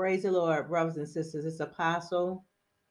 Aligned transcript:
Praise 0.00 0.22
the 0.22 0.32
Lord, 0.32 0.68
brothers 0.68 0.96
and 0.96 1.06
sisters. 1.06 1.44
It's 1.44 1.60
Apostle, 1.60 2.46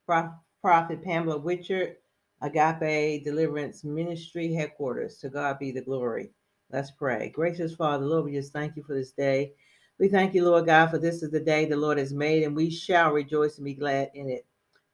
Prophet 0.05 1.03
Pamela 1.03 1.39
Witcherd, 1.39 1.95
Agape 2.43 3.23
Deliverance 3.23 3.83
Ministry 3.83 4.53
Headquarters. 4.53 5.17
To 5.17 5.29
God 5.29 5.57
be 5.57 5.71
the 5.71 5.81
glory. 5.81 6.29
Let's 6.71 6.91
pray. 6.91 7.29
Gracious 7.29 7.73
Father, 7.73 8.05
Lord, 8.05 8.25
we 8.25 8.33
just 8.33 8.53
thank 8.53 8.75
you 8.75 8.83
for 8.83 8.93
this 8.93 9.11
day. 9.11 9.53
We 9.97 10.07
thank 10.07 10.35
you, 10.35 10.45
Lord 10.45 10.67
God, 10.67 10.91
for 10.91 10.99
this 10.99 11.23
is 11.23 11.31
the 11.31 11.39
day 11.39 11.65
the 11.65 11.75
Lord 11.75 11.97
has 11.97 12.13
made, 12.13 12.43
and 12.43 12.55
we 12.55 12.69
shall 12.69 13.11
rejoice 13.11 13.57
and 13.57 13.65
be 13.65 13.73
glad 13.73 14.11
in 14.13 14.29
it. 14.29 14.45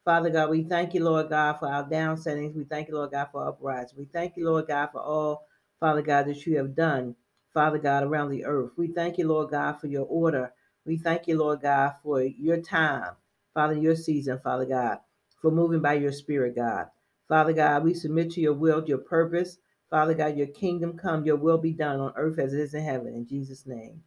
Father 0.05 0.29
God, 0.29 0.49
we 0.51 0.63
thank 0.63 0.93
you, 0.93 1.03
Lord 1.03 1.27
God, 1.27 1.59
for 1.59 1.67
our 1.67 1.83
down 1.83 2.15
settings. 2.15 2.55
We 2.55 2.63
thank 2.63 2.87
you, 2.87 2.95
Lord 2.95 3.11
God, 3.11 3.27
for 3.33 3.45
uprising. 3.45 3.99
We 3.99 4.05
thank 4.05 4.37
you, 4.37 4.49
Lord 4.49 4.67
God, 4.67 4.87
for 4.93 5.01
all, 5.01 5.47
Father 5.81 6.01
God, 6.01 6.27
that 6.27 6.45
you 6.45 6.55
have 6.59 6.77
done, 6.77 7.13
Father 7.53 7.77
God, 7.77 8.03
around 8.03 8.29
the 8.29 8.45
earth. 8.45 8.71
We 8.77 8.87
thank 8.87 9.17
you, 9.17 9.27
Lord 9.27 9.51
God, 9.51 9.81
for 9.81 9.87
your 9.87 10.05
order. 10.05 10.53
We 10.85 10.97
thank 10.97 11.27
you, 11.27 11.37
Lord 11.37 11.61
God, 11.61 11.95
for 12.03 12.21
your 12.21 12.61
time, 12.61 13.11
Father, 13.53 13.73
your 13.73 13.95
season, 13.95 14.39
Father 14.43 14.65
God, 14.65 14.99
for 15.41 15.49
moving 15.49 15.81
by 15.81 15.93
your 15.93 16.11
spirit, 16.11 16.55
God. 16.55 16.87
Father 17.27 17.53
God, 17.53 17.83
we 17.83 17.93
submit 17.93 18.31
to 18.31 18.41
your 18.41 18.53
will, 18.53 18.85
your 18.85 18.99
purpose. 18.99 19.57
Father 19.89 20.13
God, 20.13 20.37
your 20.37 20.47
kingdom 20.47 20.97
come, 20.97 21.25
your 21.25 21.37
will 21.37 21.57
be 21.57 21.71
done 21.71 21.99
on 21.99 22.13
earth 22.15 22.37
as 22.37 22.53
it 22.53 22.59
is 22.59 22.73
in 22.73 22.83
heaven. 22.83 23.15
In 23.15 23.27
Jesus' 23.27 23.65
name. 23.65 24.03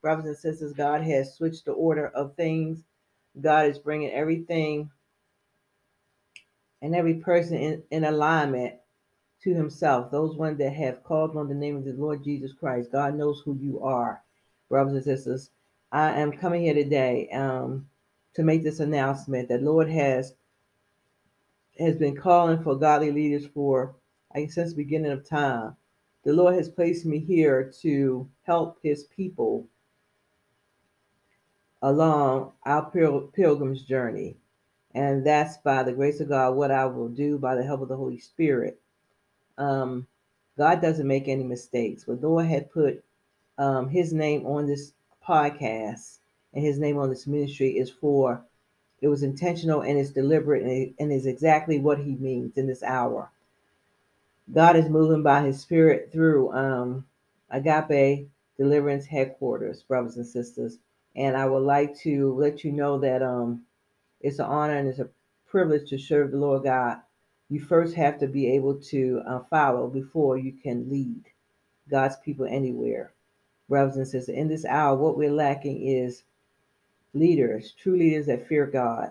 Brothers 0.00 0.26
and 0.26 0.36
sisters, 0.36 0.72
God 0.72 1.02
has 1.02 1.34
switched 1.34 1.66
the 1.66 1.72
order 1.72 2.08
of 2.08 2.34
things. 2.36 2.84
God 3.38 3.66
is 3.66 3.78
bringing 3.78 4.10
everything 4.12 4.90
and 6.80 6.94
every 6.94 7.14
person 7.14 7.58
in, 7.58 7.82
in 7.90 8.04
alignment 8.04 8.74
to 9.42 9.54
himself. 9.54 10.10
Those 10.10 10.36
ones 10.36 10.58
that 10.58 10.72
have 10.72 11.02
called 11.02 11.36
on 11.36 11.48
the 11.48 11.54
name 11.54 11.76
of 11.76 11.84
the 11.84 11.92
Lord 11.92 12.24
Jesus 12.24 12.52
Christ. 12.52 12.92
God 12.92 13.16
knows 13.16 13.42
who 13.44 13.56
you 13.60 13.80
are, 13.80 14.22
brothers 14.70 14.94
and 14.94 15.04
sisters. 15.04 15.50
I 15.96 16.20
am 16.20 16.30
coming 16.30 16.60
here 16.60 16.74
today 16.74 17.30
um, 17.30 17.88
to 18.34 18.42
make 18.42 18.62
this 18.62 18.80
announcement 18.80 19.48
that 19.48 19.62
Lord 19.62 19.88
has 19.88 20.34
has 21.78 21.96
been 21.96 22.14
calling 22.14 22.62
for 22.62 22.76
godly 22.76 23.10
leaders 23.10 23.46
for 23.46 23.96
guess 24.34 24.52
since 24.52 24.72
the 24.72 24.76
beginning 24.76 25.12
of 25.12 25.26
time. 25.26 25.74
The 26.24 26.34
Lord 26.34 26.54
has 26.54 26.68
placed 26.68 27.06
me 27.06 27.18
here 27.18 27.72
to 27.80 28.28
help 28.42 28.76
His 28.82 29.04
people 29.04 29.68
along 31.80 32.52
our 32.66 32.90
pil- 32.90 33.30
pilgrim's 33.34 33.82
journey. 33.82 34.36
And 34.94 35.24
that's 35.24 35.56
by 35.56 35.82
the 35.82 35.94
grace 35.94 36.20
of 36.20 36.28
God, 36.28 36.56
what 36.56 36.70
I 36.70 36.84
will 36.84 37.08
do 37.08 37.38
by 37.38 37.54
the 37.54 37.64
help 37.64 37.80
of 37.80 37.88
the 37.88 37.96
Holy 37.96 38.18
Spirit. 38.18 38.78
Um, 39.56 40.06
God 40.58 40.82
doesn't 40.82 41.06
make 41.06 41.26
any 41.26 41.44
mistakes, 41.44 42.04
but 42.04 42.20
Lord 42.20 42.44
had 42.44 42.70
put 42.70 43.02
um, 43.56 43.88
His 43.88 44.12
name 44.12 44.44
on 44.44 44.66
this 44.66 44.92
podcast 45.26 46.18
and 46.52 46.64
His 46.64 46.78
name 46.78 46.98
on 46.98 47.10
this 47.10 47.26
ministry 47.26 47.78
is 47.78 47.90
for 47.90 48.44
it 49.00 49.08
was 49.08 49.22
intentional 49.22 49.82
and 49.82 49.98
it's 49.98 50.10
deliberate 50.10 50.62
and, 50.62 50.70
it, 50.70 50.94
and 50.98 51.12
is 51.12 51.26
exactly 51.26 51.78
what 51.78 51.98
He 51.98 52.14
means 52.14 52.56
in 52.56 52.66
this 52.66 52.82
hour. 52.82 53.30
God 54.52 54.76
is 54.76 54.88
moving 54.88 55.22
by 55.22 55.42
His 55.42 55.60
Spirit 55.60 56.10
through 56.12 56.52
um, 56.52 57.04
Agape 57.50 58.28
Deliverance 58.56 59.06
Headquarters, 59.06 59.82
brothers 59.82 60.16
and 60.16 60.26
sisters. 60.26 60.78
And 61.14 61.36
I 61.36 61.46
would 61.46 61.62
like 61.62 61.96
to 62.00 62.34
let 62.34 62.64
you 62.64 62.72
know 62.72 62.98
that 62.98 63.22
um, 63.22 63.62
it's 64.20 64.38
an 64.38 64.46
honor 64.46 64.76
and 64.76 64.88
it's 64.88 64.98
a 64.98 65.08
privilege 65.46 65.88
to 65.90 65.98
serve 65.98 66.30
the 66.30 66.38
Lord 66.38 66.64
God. 66.64 66.98
You 67.48 67.60
first 67.60 67.94
have 67.94 68.18
to 68.20 68.26
be 68.26 68.50
able 68.54 68.76
to 68.76 69.22
uh, 69.26 69.40
follow 69.50 69.88
before 69.88 70.36
you 70.36 70.52
can 70.52 70.88
lead 70.90 71.24
God's 71.88 72.16
people 72.24 72.46
anywhere. 72.46 73.12
Brothers 73.68 73.96
and 73.96 74.06
sisters, 74.06 74.34
in 74.34 74.48
this 74.48 74.64
hour, 74.64 74.96
what 74.96 75.16
we're 75.16 75.32
lacking 75.32 75.82
is 75.82 76.22
leaders, 77.14 77.72
true 77.72 77.96
leaders 77.96 78.26
that 78.26 78.46
fear 78.46 78.66
God. 78.66 79.10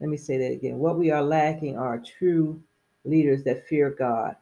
Let 0.00 0.10
me 0.10 0.16
say 0.16 0.38
that 0.38 0.52
again. 0.52 0.78
What 0.78 0.98
we 0.98 1.10
are 1.10 1.22
lacking 1.22 1.78
are 1.78 1.98
true 1.98 2.62
leaders 3.04 3.44
that 3.44 3.66
fear 3.68 3.90
God. 3.90 4.36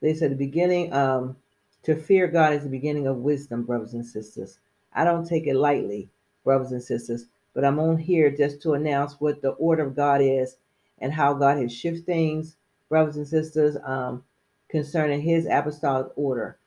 They 0.00 0.14
said 0.14 0.32
the 0.32 0.36
beginning 0.36 0.92
um, 0.92 1.36
to 1.84 1.94
fear 1.94 2.26
God 2.26 2.54
is 2.54 2.64
the 2.64 2.70
beginning 2.70 3.06
of 3.06 3.18
wisdom, 3.18 3.64
brothers 3.64 3.94
and 3.94 4.04
sisters. 4.04 4.58
I 4.92 5.04
don't 5.04 5.26
take 5.26 5.46
it 5.46 5.54
lightly, 5.54 6.10
brothers 6.44 6.72
and 6.72 6.82
sisters, 6.82 7.26
but 7.54 7.64
I'm 7.64 7.78
on 7.78 7.98
here 7.98 8.30
just 8.30 8.62
to 8.62 8.74
announce 8.74 9.20
what 9.20 9.42
the 9.42 9.50
order 9.50 9.84
of 9.86 9.96
God 9.96 10.20
is 10.20 10.56
and 10.98 11.12
how 11.12 11.34
God 11.34 11.58
has 11.58 11.72
shifted 11.72 12.06
things, 12.06 12.56
brothers 12.88 13.16
and 13.16 13.28
sisters, 13.28 13.76
um, 13.84 14.24
concerning 14.68 15.20
His 15.20 15.46
apostolic 15.46 16.08
order, 16.16 16.58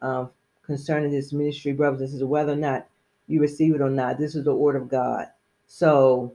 um, 0.00 0.30
concerning 0.64 1.10
this 1.10 1.32
ministry, 1.32 1.72
brothers 1.72 2.00
and 2.00 2.10
sisters, 2.10 2.26
whether 2.26 2.52
or 2.52 2.56
not 2.56 2.86
you 3.26 3.40
receive 3.40 3.74
it 3.74 3.80
or 3.80 3.90
not. 3.90 4.18
This 4.18 4.34
is 4.34 4.44
the 4.44 4.54
order 4.54 4.78
of 4.78 4.88
God. 4.88 5.26
So, 5.66 6.34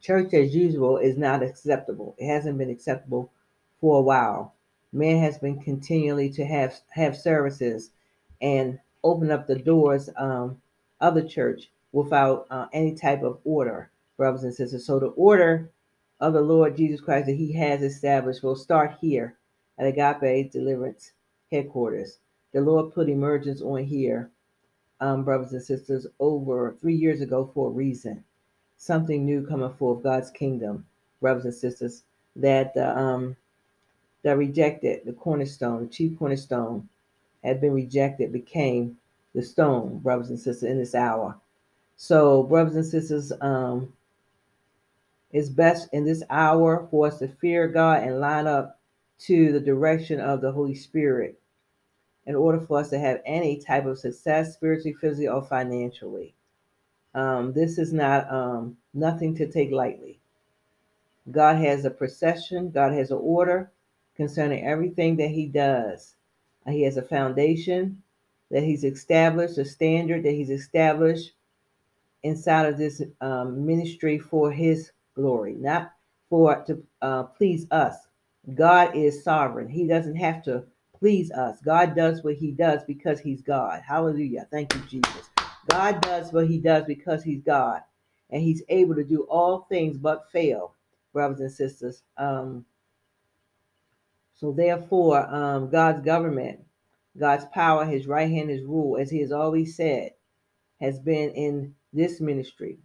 church 0.00 0.32
as 0.34 0.54
usual 0.54 0.98
is 0.98 1.16
not 1.16 1.42
acceptable. 1.42 2.14
It 2.18 2.26
hasn't 2.26 2.58
been 2.58 2.70
acceptable 2.70 3.30
for 3.80 3.98
a 3.98 4.02
while. 4.02 4.54
Man 4.92 5.22
has 5.22 5.38
been 5.38 5.60
continually 5.60 6.30
to 6.30 6.44
have 6.44 6.80
have 6.90 7.16
services 7.16 7.90
and 8.40 8.78
open 9.04 9.30
up 9.30 9.46
the 9.46 9.56
doors 9.56 10.10
um, 10.16 10.60
of 11.00 11.14
the 11.14 11.28
church 11.28 11.70
without 11.92 12.46
uh, 12.50 12.66
any 12.72 12.94
type 12.94 13.22
of 13.22 13.38
order, 13.44 13.90
brothers 14.16 14.44
and 14.44 14.54
sisters. 14.54 14.86
So 14.86 14.98
the 14.98 15.08
order 15.08 15.70
of 16.20 16.32
the 16.34 16.40
Lord 16.40 16.76
Jesus 16.76 17.00
Christ 17.00 17.26
that 17.26 17.36
He 17.36 17.52
has 17.54 17.82
established 17.82 18.42
will 18.42 18.56
start 18.56 18.96
here 19.00 19.36
at 19.78 19.86
Agape 19.86 20.52
Deliverance 20.52 21.12
headquarters. 21.50 22.18
The 22.52 22.60
Lord 22.60 22.92
put 22.92 23.08
emergence 23.08 23.62
on 23.62 23.84
here 23.84 24.30
um, 25.00 25.24
brothers 25.24 25.52
and 25.52 25.62
sisters, 25.62 26.06
over 26.18 26.76
three 26.80 26.94
years 26.94 27.20
ago 27.20 27.50
for 27.54 27.68
a 27.68 27.72
reason. 27.72 28.22
Something 28.76 29.24
new 29.24 29.46
coming 29.46 29.72
forth, 29.74 30.02
God's 30.02 30.30
kingdom, 30.30 30.86
brothers 31.20 31.44
and 31.44 31.54
sisters, 31.54 32.04
that 32.36 32.72
uh, 32.76 32.98
um, 32.98 33.36
that 34.22 34.36
rejected 34.36 35.00
the 35.04 35.12
cornerstone, 35.12 35.82
the 35.82 35.88
chief 35.88 36.18
cornerstone, 36.18 36.88
had 37.42 37.60
been 37.60 37.72
rejected, 37.72 38.32
became 38.32 38.96
the 39.34 39.42
stone, 39.42 39.98
brothers 39.98 40.30
and 40.30 40.38
sisters, 40.38 40.70
in 40.70 40.78
this 40.78 40.94
hour. 40.94 41.38
So, 41.96 42.42
brothers 42.42 42.76
and 42.76 42.86
sisters, 42.86 43.32
um, 43.40 43.92
it's 45.32 45.48
best 45.48 45.88
in 45.92 46.04
this 46.04 46.22
hour 46.28 46.86
for 46.90 47.06
us 47.06 47.18
to 47.18 47.28
fear 47.28 47.68
God 47.68 48.02
and 48.02 48.20
line 48.20 48.46
up 48.46 48.78
to 49.20 49.52
the 49.52 49.60
direction 49.60 50.20
of 50.20 50.40
the 50.40 50.52
Holy 50.52 50.74
Spirit 50.74 51.39
in 52.30 52.36
order 52.36 52.60
for 52.60 52.78
us 52.78 52.90
to 52.90 52.98
have 52.98 53.20
any 53.26 53.56
type 53.56 53.86
of 53.86 53.98
success, 53.98 54.54
spiritually, 54.54 54.94
physically, 55.00 55.26
or 55.26 55.42
financially. 55.42 56.32
Um, 57.12 57.52
this 57.52 57.76
is 57.76 57.92
not 57.92 58.32
um, 58.32 58.76
nothing 58.94 59.34
to 59.34 59.50
take 59.50 59.72
lightly. 59.72 60.20
God 61.32 61.56
has 61.56 61.84
a 61.84 61.90
procession, 61.90 62.70
God 62.70 62.92
has 62.92 63.10
an 63.10 63.18
order 63.20 63.72
concerning 64.14 64.64
everything 64.64 65.16
that 65.16 65.30
He 65.30 65.46
does. 65.46 66.14
Uh, 66.64 66.70
he 66.70 66.82
has 66.82 66.96
a 66.96 67.02
foundation 67.02 68.00
that 68.52 68.62
He's 68.62 68.84
established, 68.84 69.58
a 69.58 69.64
standard 69.64 70.22
that 70.22 70.30
He's 70.30 70.50
established 70.50 71.32
inside 72.22 72.66
of 72.66 72.78
this 72.78 73.02
um, 73.20 73.66
ministry 73.66 74.20
for 74.20 74.52
His 74.52 74.92
glory, 75.16 75.54
not 75.54 75.94
for 76.28 76.62
to 76.66 76.80
uh, 77.02 77.24
please 77.24 77.66
us. 77.72 77.96
God 78.54 78.94
is 78.94 79.24
sovereign. 79.24 79.68
He 79.68 79.88
doesn't 79.88 80.14
have 80.14 80.44
to 80.44 80.62
please 81.00 81.30
us. 81.32 81.58
God 81.62 81.96
does 81.96 82.22
what 82.22 82.34
he 82.36 82.52
does 82.52 82.84
because 82.84 83.20
he's 83.20 83.40
God. 83.40 83.82
Hallelujah. 83.86 84.46
Thank 84.50 84.74
you, 84.74 84.82
Jesus. 84.82 85.30
God 85.68 86.00
does 86.02 86.32
what 86.32 86.46
he 86.46 86.58
does 86.58 86.84
because 86.84 87.24
he's 87.24 87.42
God. 87.42 87.80
And 88.28 88.42
he's 88.42 88.62
able 88.68 88.94
to 88.94 89.02
do 89.02 89.22
all 89.22 89.66
things 89.68 89.96
but 89.96 90.30
fail, 90.30 90.74
brothers 91.12 91.40
and 91.40 91.50
sisters. 91.50 92.02
Um, 92.16 92.66
so 94.34 94.52
therefore, 94.52 95.26
um, 95.34 95.70
God's 95.70 96.02
government, 96.04 96.60
God's 97.18 97.46
power, 97.46 97.84
his 97.84 98.06
right 98.06 98.30
hand, 98.30 98.50
his 98.50 98.62
rule, 98.62 98.98
as 98.98 99.10
he 99.10 99.20
has 99.20 99.32
always 99.32 99.76
said, 99.76 100.12
has 100.80 100.98
been 100.98 101.30
in 101.30 101.74
this 101.92 102.20
ministry. 102.20 102.78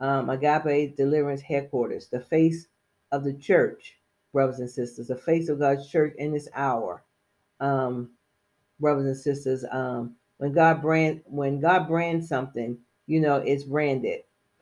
Um, 0.00 0.30
Agape 0.30 0.96
Deliverance 0.96 1.42
Headquarters, 1.42 2.08
the 2.08 2.20
face 2.20 2.66
of 3.12 3.22
the 3.24 3.34
church, 3.34 3.94
brothers 4.32 4.58
and 4.58 4.68
sisters, 4.68 5.06
the 5.06 5.16
face 5.16 5.48
of 5.48 5.60
God's 5.60 5.88
church 5.88 6.14
in 6.18 6.32
this 6.32 6.48
hour 6.54 7.04
um, 7.60 8.10
brothers 8.80 9.06
and 9.06 9.16
sisters. 9.16 9.64
Um, 9.70 10.16
when 10.38 10.52
God 10.52 10.82
brand 10.82 11.22
when 11.26 11.60
God 11.60 11.86
brands 11.86 12.28
something, 12.28 12.78
you 13.06 13.20
know, 13.20 13.36
it's 13.36 13.64
branded. 13.64 14.20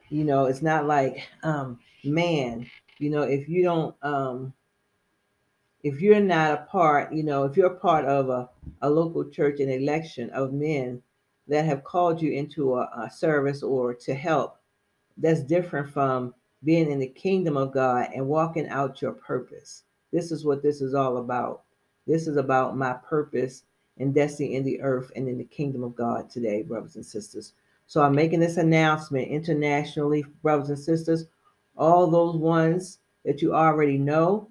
You 0.09 0.25
know, 0.25 0.47
it's 0.47 0.63
not 0.63 0.87
like 0.87 1.27
um, 1.43 1.79
man. 2.05 2.67
You 2.99 3.11
know, 3.11 3.23
if 3.23 3.49
you 3.49 3.63
don't, 3.63 3.95
um, 4.03 4.53
if 5.83 6.01
you're 6.01 6.21
not 6.21 6.53
a 6.53 6.67
part, 6.71 7.13
you 7.13 7.23
know, 7.23 7.45
if 7.45 7.57
you're 7.57 7.71
part 7.71 8.05
of 8.05 8.29
a, 8.29 8.49
a 8.83 8.91
local 8.91 9.25
church, 9.31 9.61
an 9.61 9.71
election 9.71 10.29
of 10.31 10.53
men 10.53 11.03
that 11.49 11.65
have 11.65 11.85
called 11.85 12.21
you 12.21 12.33
into 12.33 12.75
a, 12.77 12.83
a 12.97 13.11
service 13.11 13.63
or 13.63 13.95
to 13.95 14.15
help, 14.15 14.59
that's 15.17 15.43
different 15.43 15.91
from 15.91 16.35
being 16.65 16.91
in 16.91 16.99
the 16.99 17.07
kingdom 17.07 17.57
of 17.57 17.73
God 17.73 18.11
and 18.15 18.27
walking 18.27 18.69
out 18.69 19.01
your 19.01 19.13
purpose. 19.13 19.85
This 20.13 20.31
is 20.31 20.45
what 20.45 20.63
this 20.63 20.81
is 20.83 20.93
all 20.95 21.19
about. 21.19 21.63
This 22.07 22.27
is 22.27 22.37
about 22.37 22.77
my 22.77 22.95
purpose 22.95 23.65
and 23.99 24.15
destiny 24.15 24.55
in 24.55 24.65
the 24.65 24.81
earth 24.81 25.13
and 25.15 25.29
in 25.29 25.39
the 25.39 25.45
kingdom 25.45 25.83
of 25.85 25.95
God 25.95 26.31
today, 26.31 26.63
brothers 26.63 26.97
and 26.97 27.05
sisters. 27.05 27.53
So 27.87 28.03
I'm 28.03 28.15
making 28.15 28.41
this 28.41 28.57
announcement 28.57 29.29
internationally, 29.29 30.25
brothers 30.43 30.71
and 30.71 30.79
sisters. 30.79 31.27
All 31.77 32.07
those 32.07 32.37
ones 32.37 32.99
that 33.25 33.43
you 33.43 33.55
already 33.55 33.99
know, 33.99 34.49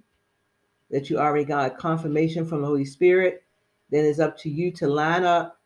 that 0.91 1.09
you 1.09 1.17
already 1.19 1.45
got 1.45 1.77
confirmation 1.77 2.45
from 2.45 2.61
the 2.61 2.67
Holy 2.67 2.85
Spirit, 2.85 3.43
then 3.89 4.05
it's 4.05 4.19
up 4.19 4.37
to 4.39 4.49
you 4.49 4.71
to 4.73 4.87
line 4.87 5.23
up 5.23 5.59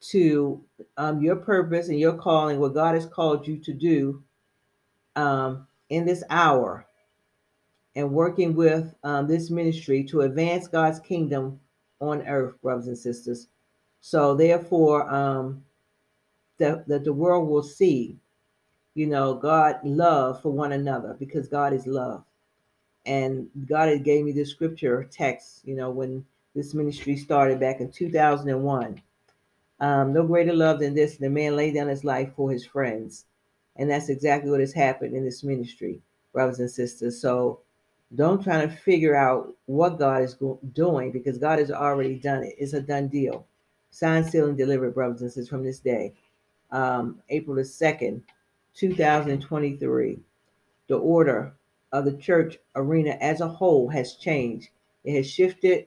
to 0.00 0.62
um, 0.96 1.22
your 1.22 1.36
purpose 1.36 1.88
and 1.88 1.98
your 1.98 2.14
calling, 2.14 2.58
what 2.58 2.74
God 2.74 2.94
has 2.94 3.06
called 3.06 3.46
you 3.46 3.58
to 3.58 3.72
do 3.72 4.22
um, 5.16 5.66
in 5.88 6.04
this 6.04 6.22
hour, 6.30 6.86
and 7.96 8.10
working 8.10 8.54
with 8.54 8.94
um, 9.04 9.26
this 9.26 9.50
ministry 9.50 10.04
to 10.04 10.22
advance 10.22 10.68
God's 10.68 11.00
kingdom 11.00 11.60
on 12.00 12.26
earth, 12.26 12.60
brothers 12.60 12.88
and 12.88 12.98
sisters. 12.98 13.48
So, 14.00 14.34
therefore, 14.34 15.12
um, 15.12 15.64
that, 16.58 16.86
that 16.88 17.04
the 17.04 17.12
world 17.12 17.48
will 17.48 17.62
see, 17.62 18.16
you 18.94 19.06
know, 19.06 19.34
God 19.34 19.80
love 19.84 20.42
for 20.42 20.50
one 20.50 20.72
another 20.72 21.16
because 21.18 21.48
God 21.48 21.72
is 21.72 21.86
love. 21.86 22.24
And 23.06 23.48
God 23.66 23.88
had 23.88 24.04
gave 24.04 24.24
me 24.24 24.32
this 24.32 24.50
scripture 24.50 25.08
text, 25.10 25.60
you 25.64 25.74
know, 25.74 25.90
when 25.90 26.24
this 26.54 26.74
ministry 26.74 27.16
started 27.16 27.60
back 27.60 27.80
in 27.80 27.90
2001. 27.90 29.02
Um, 29.80 30.12
no 30.12 30.22
greater 30.24 30.54
love 30.54 30.78
than 30.78 30.94
this, 30.94 31.16
the 31.16 31.28
man 31.28 31.56
laid 31.56 31.74
down 31.74 31.88
his 31.88 32.04
life 32.04 32.30
for 32.36 32.50
his 32.50 32.64
friends. 32.64 33.26
And 33.76 33.90
that's 33.90 34.08
exactly 34.08 34.50
what 34.50 34.60
has 34.60 34.72
happened 34.72 35.14
in 35.14 35.24
this 35.24 35.42
ministry, 35.42 36.00
brothers 36.32 36.60
and 36.60 36.70
sisters. 36.70 37.20
So 37.20 37.60
don't 38.14 38.42
try 38.42 38.64
to 38.64 38.70
figure 38.70 39.16
out 39.16 39.54
what 39.66 39.98
God 39.98 40.22
is 40.22 40.36
doing 40.72 41.10
because 41.10 41.38
God 41.38 41.58
has 41.58 41.70
already 41.70 42.16
done 42.16 42.44
it. 42.44 42.54
It's 42.58 42.72
a 42.72 42.80
done 42.80 43.08
deal. 43.08 43.46
Signed, 43.90 44.26
sealed, 44.26 44.50
and 44.50 44.58
delivered, 44.58 44.94
brothers 44.94 45.22
and 45.22 45.30
sisters, 45.30 45.48
from 45.48 45.64
this 45.64 45.78
day, 45.78 46.12
um, 46.70 47.20
April 47.28 47.56
the 47.56 47.62
2nd, 47.62 48.20
2023. 48.74 50.18
The 50.88 50.98
order 50.98 51.54
of 51.92 52.04
the 52.04 52.16
church 52.16 52.58
arena 52.74 53.16
as 53.20 53.40
a 53.40 53.48
whole 53.48 53.88
has 53.88 54.14
changed. 54.14 54.68
It 55.04 55.16
has 55.16 55.30
shifted. 55.30 55.86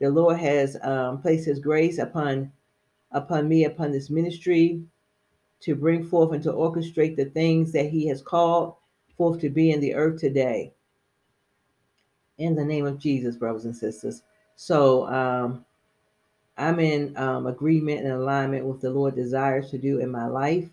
The 0.00 0.10
Lord 0.10 0.38
has 0.38 0.76
um, 0.82 1.20
placed 1.20 1.46
His 1.46 1.58
grace 1.58 1.98
upon 1.98 2.52
upon 3.12 3.48
me, 3.48 3.64
upon 3.64 3.90
this 3.90 4.08
ministry, 4.08 4.82
to 5.60 5.74
bring 5.74 6.06
forth 6.06 6.32
and 6.32 6.42
to 6.44 6.52
orchestrate 6.52 7.16
the 7.16 7.24
things 7.24 7.72
that 7.72 7.90
He 7.90 8.06
has 8.06 8.22
called 8.22 8.76
forth 9.16 9.40
to 9.40 9.50
be 9.50 9.72
in 9.72 9.80
the 9.80 9.94
earth 9.94 10.20
today. 10.20 10.72
In 12.40 12.54
the 12.54 12.64
name 12.64 12.86
of 12.86 12.98
Jesus, 12.98 13.36
brothers 13.36 13.66
and 13.66 13.76
sisters. 13.76 14.22
So 14.56 15.06
um, 15.08 15.64
I'm 16.56 16.80
in 16.80 17.14
um, 17.18 17.46
agreement 17.46 18.00
and 18.00 18.12
alignment 18.12 18.64
with 18.64 18.80
the 18.80 18.90
Lord 18.90 19.14
desires 19.14 19.70
to 19.70 19.78
do 19.78 20.00
in 20.00 20.10
my 20.10 20.26
life, 20.26 20.68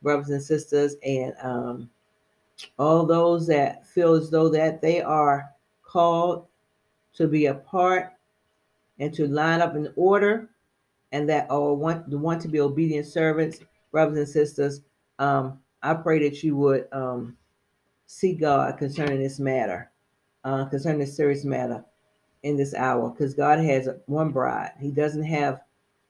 brothers 0.00 0.30
and 0.30 0.42
sisters, 0.42 0.96
and 1.04 1.34
um, 1.42 1.90
all 2.78 3.04
those 3.04 3.46
that 3.48 3.86
feel 3.86 4.14
as 4.14 4.30
though 4.30 4.48
that 4.48 4.80
they 4.80 5.02
are 5.02 5.50
called 5.82 6.46
to 7.14 7.28
be 7.28 7.46
a 7.46 7.54
part 7.54 8.12
and 8.98 9.12
to 9.12 9.26
line 9.26 9.60
up 9.60 9.76
in 9.76 9.92
order 9.96 10.48
and 11.12 11.28
that 11.28 11.50
or 11.50 11.76
want 11.76 12.08
want 12.08 12.40
to 12.40 12.48
be 12.48 12.60
obedient 12.60 13.06
servants, 13.06 13.60
brothers 13.92 14.16
and 14.16 14.28
sisters, 14.28 14.80
um, 15.18 15.58
I 15.82 15.94
pray 15.94 16.18
that 16.28 16.42
you 16.42 16.56
would 16.56 16.86
um, 16.92 17.36
see 18.06 18.34
God 18.34 18.78
concerning 18.78 19.22
this 19.22 19.38
matter, 19.38 19.90
uh, 20.44 20.64
concerning 20.66 21.00
this 21.00 21.16
serious 21.16 21.44
matter 21.44 21.84
in 22.42 22.56
this 22.56 22.74
hour, 22.74 23.10
because 23.10 23.34
God 23.34 23.58
has 23.58 23.88
one 24.06 24.30
bride. 24.30 24.72
He 24.80 24.90
doesn't 24.90 25.24
have 25.24 25.60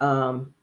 um, 0.00 0.54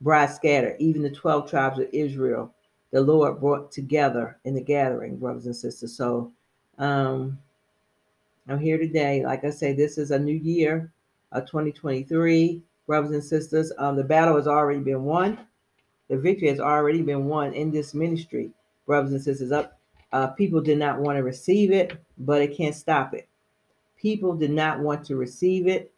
bride 0.00 0.30
scattered. 0.30 0.76
Even 0.78 1.02
the 1.02 1.10
twelve 1.10 1.50
tribes 1.50 1.78
of 1.78 1.88
Israel, 1.92 2.54
the 2.92 3.00
Lord 3.00 3.40
brought 3.40 3.72
together 3.72 4.38
in 4.44 4.54
the 4.54 4.62
gathering, 4.62 5.18
brothers 5.18 5.46
and 5.46 5.56
sisters. 5.56 5.96
So 5.96 6.32
um, 6.78 7.38
I'm 8.48 8.58
here 8.58 8.78
today. 8.78 9.24
Like 9.24 9.44
I 9.44 9.50
say, 9.50 9.72
this 9.72 9.98
is 9.98 10.10
a 10.10 10.18
new 10.18 10.34
year, 10.36 10.92
of 11.32 11.46
2023 11.46 12.62
brothers 12.86 13.10
and 13.10 13.24
sisters. 13.24 13.72
Um, 13.78 13.96
the 13.96 14.04
battle 14.04 14.36
has 14.36 14.46
already 14.46 14.80
been 14.80 15.04
won. 15.04 15.38
The 16.08 16.18
victory 16.18 16.48
has 16.48 16.60
already 16.60 17.02
been 17.02 17.26
won 17.26 17.54
in 17.54 17.70
this 17.70 17.94
ministry, 17.94 18.50
brothers 18.86 19.12
and 19.12 19.22
sisters. 19.22 19.52
Up, 19.52 19.78
uh, 20.12 20.28
people 20.28 20.60
did 20.60 20.78
not 20.78 20.98
want 20.98 21.16
to 21.16 21.22
receive 21.22 21.72
it, 21.72 21.96
but 22.18 22.42
it 22.42 22.56
can't 22.56 22.74
stop 22.74 23.14
it. 23.14 23.28
People 23.96 24.34
did 24.34 24.50
not 24.50 24.80
want 24.80 25.04
to 25.06 25.16
receive 25.16 25.66
it. 25.66 25.92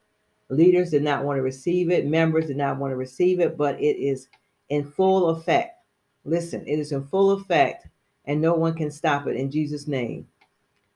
Leaders 0.50 0.90
did 0.90 1.02
not 1.02 1.25
want 1.25 1.38
to 1.38 1.43
receive 1.43 1.90
it. 1.90 2.06
Members 2.06 2.46
did 2.46 2.56
not 2.56 2.78
want 2.78 2.93
to 2.93 2.96
receive 2.96 3.40
it, 3.40 3.56
but 3.56 3.81
it 3.81 3.96
is 3.96 4.28
in 4.69 4.84
full 4.84 5.31
effect. 5.31 5.81
Listen, 6.25 6.66
it 6.66 6.78
is 6.78 6.93
in 6.93 7.05
full 7.05 7.32
effect, 7.32 7.88
and 8.26 8.40
no 8.40 8.55
one 8.55 8.75
can 8.75 8.90
stop 8.90 9.26
it 9.26 9.37
in 9.37 9.50
Jesus' 9.50 9.88
name 9.88 10.26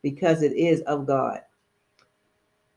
because 0.03 0.43
it 0.43 0.53
is 0.53 0.81
of 0.83 1.07
God 1.07 1.41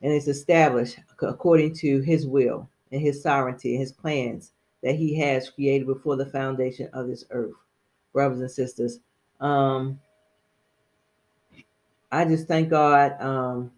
and 0.01 0.11
it's 0.11 0.27
established 0.27 0.97
according 1.21 1.73
to 1.75 2.01
his 2.01 2.25
will 2.25 2.67
and 2.91 3.01
his 3.01 3.21
sovereignty 3.21 3.73
and 3.73 3.81
his 3.81 3.91
plans 3.91 4.51
that 4.83 4.95
he 4.95 5.17
has 5.19 5.49
created 5.49 5.85
before 5.85 6.15
the 6.15 6.25
foundation 6.25 6.89
of 6.94 7.07
this 7.07 7.25
earth. 7.29 7.53
Brothers 8.13 8.41
and 8.41 8.51
sisters, 8.51 8.99
um, 9.39 9.99
I 12.11 12.25
just 12.25 12.47
thank 12.47 12.69
God 12.69 13.15
um, 13.21 13.71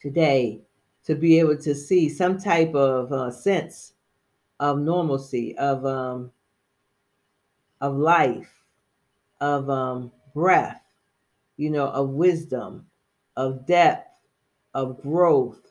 today 0.00 0.62
to 1.04 1.14
be 1.14 1.38
able 1.38 1.56
to 1.58 1.74
see 1.74 2.08
some 2.08 2.38
type 2.38 2.74
of 2.74 3.12
uh, 3.12 3.30
sense 3.30 3.92
of 4.58 4.78
normalcy, 4.78 5.56
of 5.58 5.86
um, 5.86 6.30
of 7.80 7.96
life, 7.96 8.50
of 9.40 9.70
um, 9.70 10.12
breath, 10.34 10.82
you 11.56 11.70
know, 11.70 11.86
of 11.86 12.10
wisdom, 12.10 12.86
of 13.36 13.66
depth, 13.66 14.10
of 14.74 15.00
growth, 15.00 15.62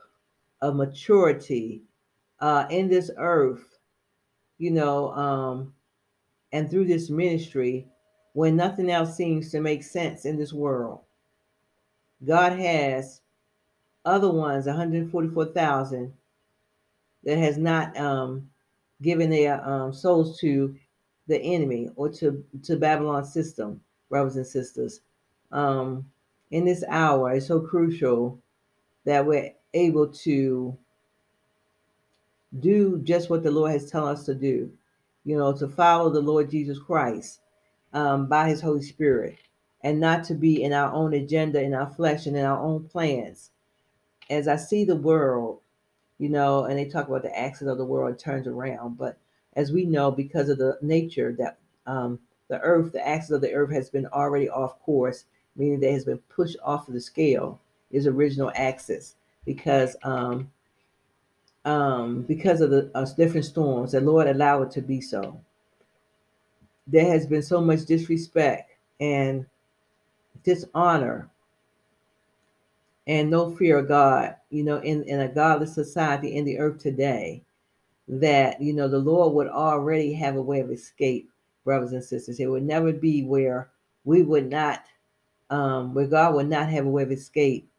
of 0.62 0.76
maturity 0.76 1.84
uh, 2.40 2.66
in 2.70 2.88
this 2.90 3.12
earth, 3.18 3.78
you 4.58 4.72
know, 4.72 5.12
um, 5.12 5.74
and 6.52 6.70
through 6.70 6.86
this 6.86 7.10
ministry 7.10 7.88
when 8.34 8.56
nothing 8.56 8.90
else 8.90 9.16
seems 9.16 9.52
to 9.52 9.62
make 9.62 9.84
sense 9.84 10.26
in 10.26 10.38
this 10.38 10.54
world. 10.54 11.02
God 12.26 12.54
has 12.54 13.22
other 14.06 14.32
ones, 14.32 14.66
144,000, 14.66 16.14
that 17.24 17.38
has 17.38 17.58
not 17.58 17.98
um, 17.98 18.50
given 19.02 19.30
their 19.30 19.68
um, 19.68 19.94
souls 19.94 20.40
to 20.40 20.76
the 21.28 21.40
enemy 21.40 21.90
or 21.96 22.10
to, 22.10 22.44
to 22.64 22.76
Babylon's 22.78 23.32
system, 23.34 23.82
brothers 24.10 24.36
and 24.36 24.48
sisters. 24.48 25.02
Um, 25.52 26.06
in 26.52 26.66
this 26.66 26.84
hour, 26.88 27.34
it's 27.34 27.48
so 27.48 27.60
crucial 27.60 28.40
that 29.06 29.26
we're 29.26 29.54
able 29.74 30.08
to 30.08 30.78
do 32.60 33.00
just 33.04 33.30
what 33.30 33.44
the 33.44 33.52
Lord 33.52 33.72
has 33.72 33.92
told 33.92 34.10
us 34.10 34.26
to 34.26 34.34
do, 34.34 34.72
you 35.24 35.38
know, 35.38 35.54
to 35.54 35.68
follow 35.68 36.10
the 36.10 36.22
Lord 36.22 36.50
Jesus 36.50 36.80
Christ 36.80 37.42
um, 37.94 38.28
by 38.28 38.50
his 38.50 38.62
Holy 38.62 38.82
Spirit 38.82 39.38
and 39.84 40.00
not 40.00 40.24
to 40.26 40.34
be 40.34 40.64
in 40.64 40.74
our 40.74 40.92
own 40.92 41.14
agenda, 41.14 41.62
in 41.62 41.74
our 41.74 41.90
flesh, 41.90 42.26
and 42.26 42.36
in 42.36 42.46
our 42.46 42.60
own 42.60 42.84
plans. 42.90 43.52
As 44.30 44.48
I 44.48 44.58
see 44.58 44.84
the 44.84 44.96
world, 44.96 45.60
you 46.18 46.30
know, 46.30 46.66
and 46.66 46.78
they 46.78 46.86
talk 46.86 47.08
about 47.08 47.24
the 47.24 47.38
axis 47.38 47.68
of 47.68 47.78
the 47.78 47.86
world 47.86 48.20
turns 48.20 48.46
around, 48.46 48.98
but 48.98 49.18
as 49.54 49.72
we 49.72 49.86
know, 49.86 50.12
because 50.12 50.50
of 50.50 50.58
the 50.58 50.78
nature 50.82 51.36
that 51.40 51.58
um, 51.88 52.20
the 52.50 52.60
earth, 52.60 52.92
the 52.92 53.08
axis 53.08 53.32
of 53.32 53.42
the 53.42 53.54
earth 53.54 53.72
has 53.72 53.90
been 53.90 54.06
already 54.08 54.50
off 54.50 54.80
course, 54.82 55.26
meaning 55.56 55.80
that 55.80 55.92
has 55.92 56.06
been 56.06 56.20
pushed 56.30 56.58
off 56.64 56.88
of 56.88 56.94
the 56.94 57.02
scale, 57.02 57.60
is 57.90 58.06
original 58.06 58.52
axis 58.56 59.16
because 59.46 59.96
um, 60.04 60.52
um, 61.66 62.22
because 62.24 62.62
of 62.62 62.70
the 62.70 62.92
uh, 62.94 63.06
different 63.18 63.46
storms. 63.46 63.94
The 63.94 64.02
Lord 64.02 64.28
allowed 64.28 64.64
it 64.64 64.72
to 64.72 64.82
be 64.82 65.02
so. 65.02 65.40
There 66.92 67.06
has 67.06 67.28
been 67.28 67.44
so 67.44 67.62
much 67.62 67.86
disrespect 67.86 68.72
and 69.00 69.46
dishonor 70.44 71.30
and 73.06 73.30
no 73.30 73.52
fear 73.56 73.78
of 73.80 73.88
God, 73.88 74.36
you 74.50 74.64
know, 74.64 74.78
in, 74.78 75.04
in 75.04 75.20
a 75.20 75.28
godless 75.28 75.74
society 75.74 76.36
in 76.36 76.46
the 76.46 76.58
earth 76.58 76.80
today, 76.80 77.44
that, 78.08 78.60
you 78.60 78.74
know, 78.74 78.88
the 78.88 78.98
Lord 78.98 79.34
would 79.36 79.48
already 79.48 80.14
have 80.14 80.36
a 80.36 80.42
way 80.42 80.62
of 80.62 80.72
escape, 80.72 81.30
brothers 81.64 81.92
and 81.92 82.04
sisters. 82.04 82.40
It 82.40 82.48
would 82.48 82.64
never 82.64 82.92
be 82.92 83.24
where 83.24 83.70
we 84.04 84.24
would 84.24 84.50
not, 84.50 84.86
um, 85.52 85.94
where 85.94 86.08
God 86.08 86.34
would 86.36 86.50
not 86.50 86.70
have 86.70 86.88
a 86.88 86.90
way 86.90 87.04
of 87.04 87.12
escape, 87.12 87.70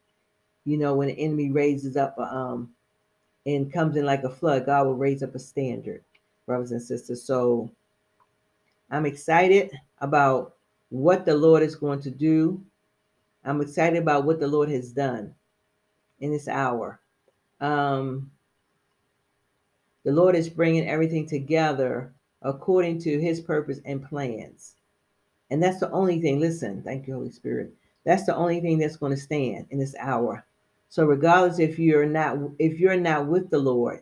you 0.64 0.76
know, 0.76 0.94
when 0.94 1.08
the 1.08 1.18
enemy 1.18 1.50
raises 1.50 1.96
up 1.96 2.16
um, 2.18 2.70
and 3.46 3.72
comes 3.72 3.96
in 3.96 4.06
like 4.06 4.22
a 4.22 4.30
flood, 4.30 4.66
God 4.66 4.86
will 4.86 4.94
raise 4.94 5.24
up 5.24 5.34
a 5.34 5.40
standard, 5.40 6.04
brothers 6.46 6.70
and 6.70 6.82
sisters. 6.82 7.24
So 7.24 7.70
I'm 8.90 9.06
excited 9.06 9.70
about 9.98 10.54
what 10.88 11.24
the 11.24 11.34
Lord 11.34 11.62
is 11.62 11.76
going 11.76 12.02
to 12.02 12.10
do. 12.10 12.62
I'm 13.44 13.60
excited 13.60 14.00
about 14.00 14.24
what 14.24 14.40
the 14.40 14.48
Lord 14.48 14.68
has 14.70 14.92
done 14.92 15.34
in 16.20 16.32
this 16.32 16.48
hour. 16.48 17.00
Um, 17.60 18.30
the 20.04 20.12
Lord 20.12 20.34
is 20.34 20.48
bringing 20.48 20.88
everything 20.88 21.26
together 21.26 22.12
according 22.42 23.00
to 23.00 23.20
his 23.20 23.40
purpose 23.40 23.80
and 23.84 24.06
plans. 24.06 24.74
And 25.50 25.62
that's 25.62 25.80
the 25.80 25.90
only 25.90 26.20
thing, 26.20 26.40
listen, 26.40 26.82
thank 26.82 27.06
you, 27.06 27.14
Holy 27.14 27.30
Spirit. 27.30 27.72
That's 28.04 28.24
the 28.24 28.34
only 28.34 28.60
thing 28.60 28.78
that's 28.78 28.96
going 28.96 29.14
to 29.14 29.20
stand 29.20 29.66
in 29.70 29.78
this 29.78 29.94
hour. 29.98 30.44
So 30.88 31.04
regardless 31.04 31.58
if 31.58 31.78
you're 31.78 32.06
not 32.06 32.38
if 32.58 32.80
you're 32.80 32.98
not 32.98 33.26
with 33.26 33.50
the 33.50 33.58
Lord, 33.58 34.00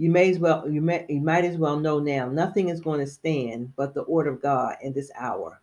you 0.00 0.10
may 0.10 0.30
as 0.30 0.38
well 0.38 0.66
you 0.66 0.80
may 0.80 1.04
you 1.10 1.20
might 1.20 1.44
as 1.44 1.58
well 1.58 1.78
know 1.78 1.98
now 1.98 2.26
nothing 2.26 2.70
is 2.70 2.80
going 2.80 3.00
to 3.00 3.06
stand 3.06 3.70
but 3.76 3.92
the 3.92 4.00
order 4.02 4.30
of 4.30 4.40
God 4.40 4.76
in 4.80 4.94
this 4.94 5.10
hour. 5.14 5.60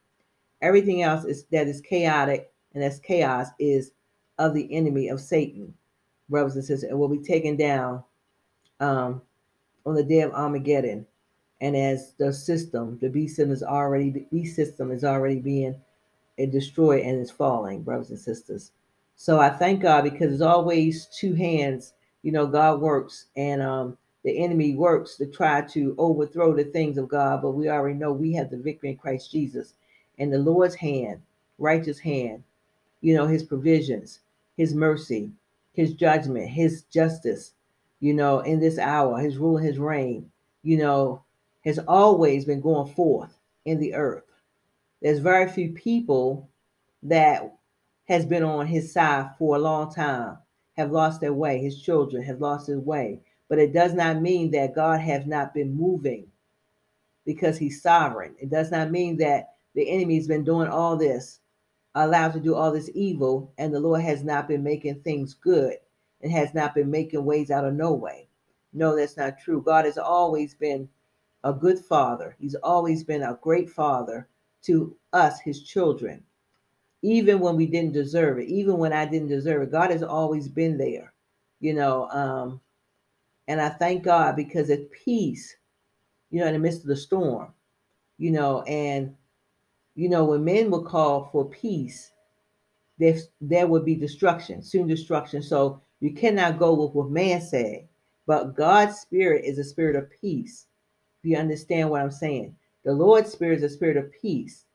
Everything 0.62 1.02
else 1.02 1.26
is 1.26 1.46
that 1.46 1.68
is 1.68 1.82
chaotic 1.82 2.52
and 2.76 2.84
that's 2.84 3.00
chaos 3.00 3.48
is 3.58 3.94
of 4.38 4.54
the 4.54 4.72
enemy 4.72 5.08
of 5.08 5.20
Satan, 5.20 5.74
brothers 6.30 6.56
and 6.56 6.64
sisters, 6.64 6.88
and 6.88 7.00
will 7.00 7.08
be 7.08 7.18
taken 7.18 7.58
down 7.58 8.04
um, 8.80 9.24
on 9.88 9.96
the 9.96 10.04
day 10.04 10.22
of 10.22 10.34
Armageddon. 10.34 11.08
And 11.60 11.76
as 11.76 12.14
the 12.20 12.32
system, 12.32 13.00
the 13.02 13.10
beast 13.10 13.38
system 13.38 13.52
is 13.52 13.64
already 13.64 14.12
the 14.12 14.28
beast 14.32 14.56
system 14.56 14.92
is 14.92 15.04
already 15.04 15.40
being 15.40 15.76
destroyed 16.38 17.02
and 17.02 17.20
is 17.20 17.32
falling, 17.32 17.82
brothers 17.82 18.12
and 18.12 18.20
sisters. 18.20 18.72
So 19.16 19.40
I 19.40 19.50
thank 19.50 19.82
God 19.82 20.04
because 20.04 20.30
there's 20.30 20.42
always 20.42 21.08
two 21.08 21.34
hands. 21.34 21.94
You 22.22 22.32
know, 22.32 22.46
God 22.46 22.82
works 22.82 23.26
and 23.36 23.64
um, 23.64 23.98
the 24.28 24.44
enemy 24.44 24.76
works 24.76 25.16
to 25.16 25.26
try 25.26 25.62
to 25.62 25.96
overthrow 25.98 26.54
the 26.54 26.66
things 26.66 26.98
of 26.98 27.08
God, 27.08 27.42
but 27.42 27.52
we 27.52 27.70
already 27.70 27.96
know 27.96 28.12
we 28.12 28.34
have 28.34 28.50
the 28.50 28.58
victory 28.58 28.90
in 28.90 28.98
Christ 28.98 29.32
Jesus. 29.32 29.76
And 30.20 30.34
the 30.34 30.38
Lord's 30.38 30.76
hand, 30.76 31.22
righteous 31.58 31.98
hand, 31.98 32.44
you 33.00 33.16
know, 33.16 33.26
his 33.26 33.44
provisions, 33.44 34.20
his 34.58 34.74
mercy, 34.74 35.32
his 35.72 35.94
judgment, 35.94 36.50
his 36.50 36.82
justice, 36.92 37.54
you 38.02 38.14
know, 38.14 38.42
in 38.42 38.60
this 38.60 38.78
hour, 38.78 39.18
his 39.18 39.38
rule, 39.38 39.56
his 39.56 39.80
reign, 39.80 40.30
you 40.62 40.78
know, 40.78 41.22
has 41.64 41.80
always 41.88 42.44
been 42.44 42.60
going 42.60 42.94
forth 42.96 43.40
in 43.64 43.80
the 43.80 43.94
earth. 43.94 44.26
There's 45.02 45.20
very 45.20 45.50
few 45.50 45.72
people 45.72 46.50
that 47.04 47.56
has 48.10 48.26
been 48.26 48.44
on 48.44 48.68
his 48.68 48.92
side 48.92 49.30
for 49.40 49.56
a 49.56 49.60
long 49.60 49.90
time, 49.94 50.38
have 50.76 50.92
lost 50.92 51.22
their 51.22 51.34
way. 51.34 51.60
His 51.60 51.82
children 51.82 52.24
have 52.24 52.42
lost 52.42 52.68
his 52.68 52.80
way. 52.80 53.22
But 53.50 53.60
it 53.60 53.74
does 53.74 53.94
not 53.94 54.22
mean 54.22 54.52
that 54.52 54.76
God 54.76 55.00
has 55.00 55.26
not 55.26 55.54
been 55.54 55.74
moving 55.74 56.28
because 57.26 57.58
he's 57.58 57.82
sovereign. 57.82 58.36
It 58.40 58.50
does 58.50 58.72
not 58.72 58.92
mean 58.92 59.18
that 59.18 59.54
the 59.76 59.90
enemy's 59.90 60.28
been 60.28 60.44
doing 60.44 60.68
all 60.68 60.98
this 60.98 61.40
allowed 61.96 62.34
to 62.34 62.40
do 62.40 62.56
all 62.56 62.72
this 62.72 62.90
evil, 62.94 63.52
and 63.58 63.74
the 63.74 63.80
Lord 63.80 64.02
has 64.02 64.24
not 64.24 64.48
been 64.48 64.64
making 64.64 65.02
things 65.02 65.34
good 65.34 65.78
and 66.22 66.32
has 66.32 66.54
not 66.54 66.76
been 66.76 66.92
making 66.92 67.24
ways 67.26 67.52
out 67.52 67.66
of 67.66 67.74
no 67.74 67.94
way. 67.94 68.28
No, 68.74 68.96
that's 68.96 69.18
not 69.18 69.40
true. 69.40 69.62
God 69.62 69.86
has 69.86 69.98
always 69.98 70.54
been 70.54 70.88
a 71.44 71.54
good 71.54 71.80
father. 71.80 72.36
He's 72.40 72.56
always 72.56 73.04
been 73.04 73.24
a 73.24 73.40
great 73.42 73.70
father 73.70 74.28
to 74.64 74.96
us, 75.14 75.40
his 75.40 75.64
children, 75.64 76.24
even 77.02 77.40
when 77.40 77.56
we 77.56 77.66
didn't 77.66 77.94
deserve 77.94 78.40
it, 78.40 78.48
even 78.48 78.78
when 78.78 78.94
I 78.94 79.06
didn't 79.06 79.30
deserve 79.30 79.64
it. 79.64 79.72
God 79.72 79.92
has 79.92 80.04
always 80.04 80.48
been 80.48 80.78
there, 80.78 81.14
you 81.60 81.74
know. 81.74 82.10
Um, 82.10 82.62
and 83.48 83.62
I 83.62 83.70
thank 83.70 84.04
God 84.04 84.36
because 84.36 84.70
it's 84.70 84.90
peace, 85.04 85.56
you 86.30 86.42
know, 86.42 86.48
in 86.48 86.54
the 86.54 86.60
midst 86.60 86.82
of 86.82 86.88
the 86.88 86.96
storm, 86.96 87.54
you 88.18 88.32
know, 88.32 88.62
and 88.64 89.16
you 89.96 90.10
know, 90.10 90.26
when 90.26 90.44
men 90.44 90.70
would 90.70 90.86
call 90.86 91.30
for 91.32 91.46
peace, 91.46 92.12
there, 93.00 93.18
there 93.42 93.68
would 93.68 93.84
be 93.84 93.96
destruction, 93.96 94.62
soon 94.62 94.88
destruction. 94.88 95.42
So 95.42 95.82
you 96.00 96.14
cannot 96.14 96.60
go 96.60 96.74
with 96.74 96.94
what 96.94 97.10
man 97.10 97.42
said. 97.42 97.88
But 98.28 98.56
God's 98.56 99.00
spirit 99.00 99.46
is 99.46 99.58
a 99.58 99.64
spirit 99.64 99.96
of 99.96 100.12
peace. 100.22 100.68
If 101.24 101.32
you 101.32 101.38
understand 101.38 101.90
what 101.90 102.02
I'm 102.02 102.12
saying, 102.12 102.56
the 102.86 102.94
Lord's 102.94 103.32
spirit 103.32 103.58
is 103.58 103.64
a 103.64 103.70
spirit 103.74 103.98
of 103.98 104.12
peace. 104.22 104.66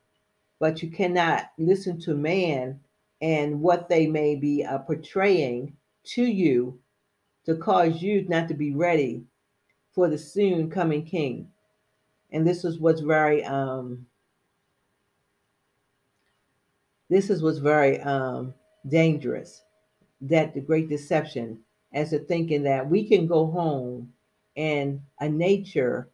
But 0.58 0.82
you 0.82 0.90
cannot 0.90 1.50
listen 1.58 2.00
to 2.00 2.14
man 2.14 2.80
and 3.20 3.60
what 3.60 3.88
they 3.88 4.06
may 4.06 4.34
be 4.34 4.64
uh, 4.64 4.78
portraying 4.78 5.76
to 6.04 6.24
you 6.24 6.78
to 7.46 7.56
cause 7.56 8.02
you 8.02 8.26
not 8.28 8.48
to 8.48 8.54
be 8.54 8.74
ready 8.74 9.24
for 9.92 10.08
the 10.08 10.18
soon 10.18 10.70
coming 10.70 11.04
king. 11.04 11.48
And 12.30 12.46
this 12.46 12.64
is 12.64 12.78
what's 12.78 13.00
very 13.00 13.44
um, 13.44 14.06
this 17.10 17.28
is 17.28 17.42
what's 17.42 17.58
very 17.58 18.00
um, 18.00 18.54
dangerous 18.88 19.62
that 20.22 20.54
the 20.54 20.60
great 20.60 20.88
deception 20.88 21.58
as 21.92 22.10
to 22.10 22.18
thinking 22.20 22.62
that 22.62 22.88
we 22.88 23.06
can 23.06 23.26
go 23.26 23.46
home 23.46 24.12
in 24.54 25.02
a 25.20 25.28
nature 25.28 26.08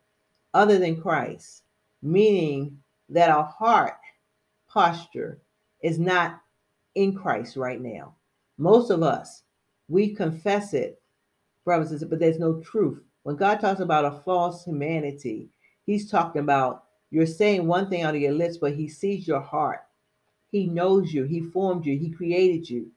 other 0.55 0.79
than 0.79 1.01
Christ, 1.01 1.63
meaning 2.03 2.79
that 3.11 3.31
our 3.31 3.45
heart 3.45 3.99
posture 4.69 5.41
is 5.83 5.99
not 5.99 6.41
in 6.95 7.15
Christ 7.15 7.57
right 7.57 7.81
now. 7.81 8.15
Most 8.57 8.91
of 8.91 9.03
us, 9.03 9.45
we 9.89 10.15
confess 10.15 10.75
it, 10.75 11.01
brothers, 11.69 12.03
but 12.05 12.19
there's 12.19 12.39
no 12.39 12.61
truth. 12.61 13.03
When 13.25 13.37
God 13.37 13.61
talks 13.61 13.81
about 13.81 14.07
a 14.07 14.23
false 14.25 14.65
humanity, 14.65 15.51
He's 15.85 16.11
talking 16.11 16.41
about 16.41 16.85
you're 17.11 17.27
saying 17.27 17.67
one 17.67 17.91
thing 17.91 18.03
out 18.03 18.15
of 18.15 18.23
your 18.23 18.33
lips, 18.33 18.57
but 18.57 18.75
He 18.75 18.89
sees 18.89 19.29
your 19.29 19.43
heart. 19.43 19.81
He 20.51 20.67
knows 20.67 21.13
you. 21.13 21.25
He 21.25 21.43
formed 21.43 21.85
you. 21.85 21.99
He 21.99 22.09
created 22.09 22.71
you. 22.71 22.91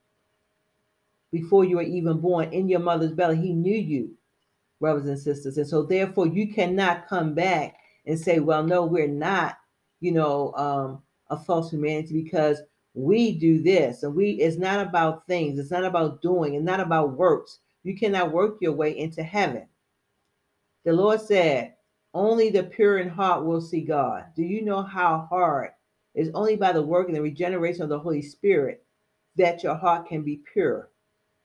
Before 1.33 1.65
you 1.65 1.75
were 1.75 1.81
even 1.81 2.21
born 2.21 2.53
in 2.53 2.69
your 2.69 2.79
mother's 2.79 3.11
belly, 3.11 3.35
He 3.35 3.51
knew 3.51 3.77
you, 3.77 4.15
brothers 4.79 5.05
and 5.05 5.19
sisters. 5.19 5.57
And 5.57 5.67
so, 5.67 5.83
therefore, 5.83 6.27
you 6.27 6.53
cannot 6.53 7.09
come 7.09 7.33
back 7.33 7.75
and 8.05 8.17
say, 8.17 8.39
well, 8.39 8.63
no, 8.63 8.85
we're 8.85 9.05
not, 9.05 9.57
you 9.99 10.13
know, 10.13 10.53
um, 10.53 11.01
a 11.29 11.37
false 11.37 11.71
humanity 11.71 12.23
because 12.23 12.61
we 12.93 13.37
do 13.37 13.61
this. 13.61 14.03
And 14.03 14.15
we, 14.15 14.31
it's 14.31 14.57
not 14.57 14.79
about 14.79 15.27
things, 15.27 15.59
it's 15.59 15.71
not 15.71 15.83
about 15.83 16.21
doing, 16.21 16.53
it's 16.53 16.63
not 16.63 16.79
about 16.79 17.17
works. 17.17 17.59
You 17.83 17.97
cannot 17.97 18.31
work 18.31 18.57
your 18.61 18.73
way 18.73 18.97
into 18.97 19.23
heaven. 19.23 19.67
The 20.85 20.93
Lord 20.93 21.21
said, 21.21 21.75
only 22.13 22.49
the 22.49 22.63
pure 22.63 22.99
in 22.99 23.09
heart 23.09 23.45
will 23.45 23.61
see 23.61 23.81
God. 23.81 24.25
Do 24.35 24.43
you 24.43 24.63
know 24.63 24.81
how 24.81 25.27
hard 25.29 25.71
it's 26.13 26.29
only 26.33 26.55
by 26.55 26.73
the 26.73 26.81
work 26.81 27.07
and 27.07 27.15
the 27.15 27.21
regeneration 27.21 27.83
of 27.83 27.89
the 27.89 27.99
Holy 27.99 28.21
Spirit 28.21 28.83
that 29.37 29.63
your 29.63 29.75
heart 29.75 30.07
can 30.07 30.23
be 30.23 30.41
pure 30.51 30.89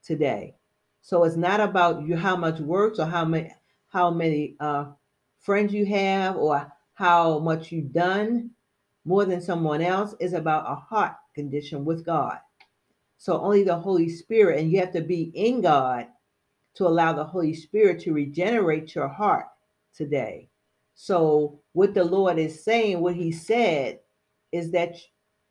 today. 0.02 0.57
So 1.02 1.25
it's 1.25 1.37
not 1.37 1.61
about 1.61 2.07
you 2.07 2.16
how 2.16 2.37
much 2.37 2.59
works 2.59 2.99
or 2.99 3.07
how 3.07 3.25
many 3.25 3.55
how 3.88 4.11
many 4.11 4.57
uh, 4.59 4.87
friends 5.40 5.73
you 5.73 5.87
have 5.87 6.37
or 6.37 6.71
how 6.95 7.38
much 7.38 7.71
you've 7.71 7.93
done 7.93 8.50
more 9.05 9.25
than 9.25 9.40
someone 9.40 9.81
else. 9.81 10.14
It's 10.19 10.35
about 10.35 10.71
a 10.71 10.75
heart 10.75 11.14
condition 11.35 11.85
with 11.85 12.05
God. 12.05 12.38
So 13.19 13.40
only 13.40 13.62
the 13.62 13.76
Holy 13.76 14.09
Spirit, 14.09 14.59
and 14.59 14.71
you 14.71 14.81
have 14.81 14.93
to 14.93 15.00
be 15.00 15.31
in 15.35 15.61
God 15.62 16.09
to 16.76 16.87
allow 16.87 17.12
the 17.12 17.25
Holy 17.25 17.54
Spirit 17.54 18.00
to 18.00 18.12
regenerate 18.12 18.95
your 18.95 19.09
heart 19.09 19.47
today. 19.95 20.49
So 20.95 21.61
what 21.73 21.95
the 21.95 22.04
Lord 22.04 22.38
is 22.38 22.64
saying, 22.64 23.00
what 23.00 23.14
He 23.14 23.33
said, 23.33 24.00
is 24.52 24.71
that 24.73 24.97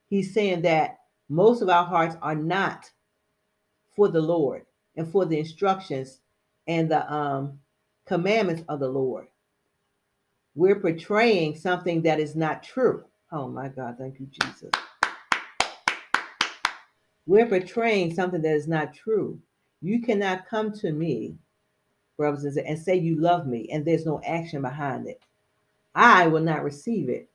he's 0.08 0.34
saying 0.34 0.62
that 0.64 0.98
most 1.30 1.62
of 1.62 1.70
our 1.70 1.86
hearts 1.86 2.16
are 2.22 2.36
not 2.36 2.90
for 3.96 4.08
the 4.08 4.22
Lord 4.22 4.66
and 4.96 5.08
for 5.08 5.26
the 5.26 5.40
instructions 5.40 6.20
and 6.68 6.90
the 6.90 7.12
um, 7.12 7.60
commandments 8.06 8.64
of 8.70 8.80
the 8.80 8.88
Lord. 8.88 9.28
We're 10.56 10.80
portraying 10.80 11.58
something 11.58 12.02
that 12.04 12.20
is 12.20 12.36
not 12.36 12.64
true. 12.64 13.04
Oh 13.32 13.48
my 13.48 13.68
God, 13.68 13.96
thank 13.98 14.20
you, 14.20 14.28
Jesus. 14.28 14.72
We're 17.26 17.48
portraying 17.48 18.14
something 18.14 18.42
that 18.44 18.56
is 18.56 18.68
not 18.68 18.94
true. 18.94 19.40
You 19.82 20.02
cannot 20.02 20.48
come 20.48 20.72
to 20.80 20.92
me, 20.92 21.36
brothers, 22.18 22.44
and 22.44 22.54
sisters, 22.54 22.70
and 22.70 22.80
say 22.80 22.96
you 22.96 23.20
love 23.20 23.46
me 23.46 23.70
and 23.72 23.86
there's 23.86 24.06
no 24.06 24.22
action 24.26 24.62
behind 24.62 25.08
it. 25.08 25.22
I 25.94 26.28
will 26.28 26.42
not 26.42 26.64
receive 26.64 27.10
it. 27.10 27.30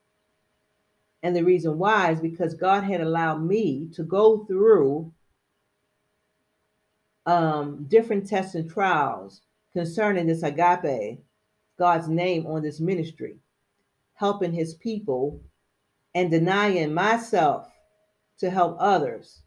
And 1.23 1.37
the 1.37 1.45
reason 1.45 1.79
why 1.79 2.13
is 2.13 2.21
because 2.21 2.55
God 2.55 2.85
had 2.85 3.01
allowed 3.01 3.43
me 3.43 3.89
to 3.95 4.03
go 4.03 4.45
through 4.45 5.13
um, 7.27 7.85
different 7.89 8.27
tests 8.27 8.55
and 8.55 8.71
trials 8.71 9.43
concerning 9.73 10.27
this 10.27 10.43
agape, 10.43 11.21
God's 11.79 12.09
name 12.09 12.47
on 12.47 12.63
this 12.63 12.81
ministry, 12.81 13.37
helping 14.15 14.53
his 14.53 14.75
people 14.75 15.41
and 16.15 16.31
denying 16.31 16.93
myself 16.93 17.71
to 18.39 18.51
help 18.51 18.77
others, 18.81 19.43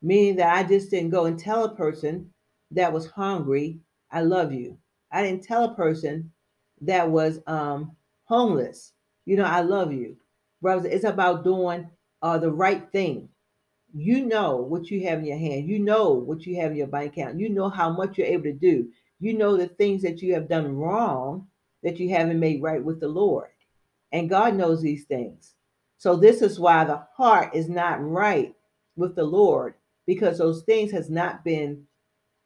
meaning 0.00 0.36
that 0.36 0.56
I 0.56 0.66
just 0.66 0.90
didn't 0.90 1.10
go 1.10 1.26
and 1.26 1.38
tell 1.38 1.64
a 1.64 1.74
person 1.74 2.32
that 2.72 2.92
was 2.92 3.06
hungry, 3.06 3.80
I 4.10 4.22
love 4.22 4.52
you. 4.52 4.78
I 5.12 5.22
didn't 5.22 5.44
tell 5.44 5.64
a 5.64 5.74
person 5.74 6.32
that 6.82 7.10
was 7.10 7.40
um, 7.46 7.96
homeless, 8.24 8.92
you 9.24 9.36
know, 9.36 9.44
I 9.44 9.60
love 9.60 9.92
you 9.92 10.16
brothers, 10.66 10.92
it's 10.92 11.04
about 11.04 11.44
doing 11.44 11.88
uh, 12.22 12.38
the 12.38 12.50
right 12.50 12.90
thing. 12.90 13.28
You 13.94 14.26
know 14.26 14.56
what 14.56 14.90
you 14.90 15.06
have 15.06 15.20
in 15.20 15.26
your 15.26 15.38
hand. 15.38 15.68
You 15.68 15.78
know 15.78 16.12
what 16.12 16.44
you 16.44 16.56
have 16.56 16.72
in 16.72 16.76
your 16.76 16.86
bank 16.86 17.12
account. 17.12 17.38
You 17.38 17.48
know 17.50 17.68
how 17.68 17.90
much 17.90 18.18
you're 18.18 18.26
able 18.26 18.44
to 18.44 18.52
do. 18.52 18.88
You 19.20 19.34
know 19.34 19.56
the 19.56 19.68
things 19.68 20.02
that 20.02 20.20
you 20.20 20.34
have 20.34 20.48
done 20.48 20.76
wrong 20.76 21.46
that 21.82 21.98
you 21.98 22.10
haven't 22.10 22.40
made 22.40 22.62
right 22.62 22.82
with 22.82 23.00
the 23.00 23.08
Lord. 23.08 23.48
And 24.12 24.28
God 24.28 24.56
knows 24.56 24.82
these 24.82 25.04
things. 25.04 25.54
So 25.98 26.16
this 26.16 26.42
is 26.42 26.58
why 26.58 26.84
the 26.84 27.06
heart 27.16 27.54
is 27.54 27.68
not 27.68 28.04
right 28.04 28.54
with 28.96 29.14
the 29.14 29.24
Lord 29.24 29.74
because 30.06 30.38
those 30.38 30.62
things 30.64 30.90
has 30.92 31.08
not 31.08 31.44
been 31.44 31.84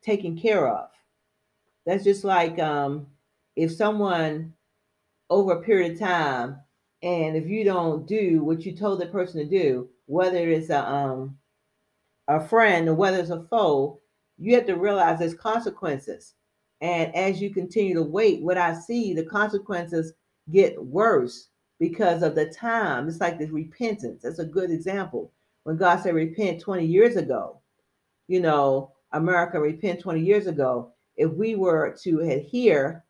taken 0.03 0.39
care 0.39 0.69
of. 0.69 0.89
That's 1.87 2.05
just 2.05 2.25
like 2.25 2.59
um, 2.59 3.07
if 3.57 3.73
someone 3.73 4.55
over 5.29 5.53
a 5.53 5.63
period 5.63 5.93
of 5.93 5.99
time, 5.99 6.57
and 7.03 7.37
if 7.37 7.47
you 7.47 7.65
don't 7.65 8.07
do 8.07 8.45
what 8.45 8.65
you 8.67 8.73
told 8.73 9.01
the 9.01 9.07
person 9.07 9.41
to 9.41 9.47
do, 9.47 9.89
whether 10.07 10.37
it's 10.37 10.71
a 10.71 10.89
um, 10.89 11.39
a 12.29 12.41
friend 12.41 12.89
or 12.89 12.95
whether 12.95 13.19
it's 13.19 13.31
a 13.31 13.43
foe, 13.45 14.01
you 14.39 14.55
have 14.55 14.67
to 14.67 14.77
realize 14.77 15.19
there's 15.19 15.35
consequences. 15.35 16.35
And 16.81 17.15
as 17.15 17.41
you 17.41 17.51
continue 17.51 17.95
to 17.95 18.03
wait, 18.03 18.43
what 18.43 18.57
I 18.57 18.75
see, 18.75 19.13
the 19.13 19.25
consequences 19.25 20.13
get 20.51 20.83
worse 20.83 21.49
because 21.79 22.23
of 22.23 22.35
the 22.35 22.47
time. 22.47 23.09
It's 23.09 23.21
like 23.21 23.39
this 23.39 23.51
repentance. 23.51 24.23
That's 24.23 24.39
a 24.39 24.45
good 24.45 24.71
example. 24.71 25.33
When 25.65 25.77
God 25.77 26.01
said 26.01 26.15
repent 26.15 26.61
20 26.61 26.87
years 26.87 27.17
ago, 27.17 27.61
you 28.29 28.41
know, 28.41 28.93
America 29.13 29.61
repent 29.61 30.01
20 30.01 30.21
years 30.21 30.47
ago. 30.47 30.93
If 31.17 31.33
we 31.33 31.55
were 31.55 31.97
to 32.03 32.21
adhere, 32.21 33.05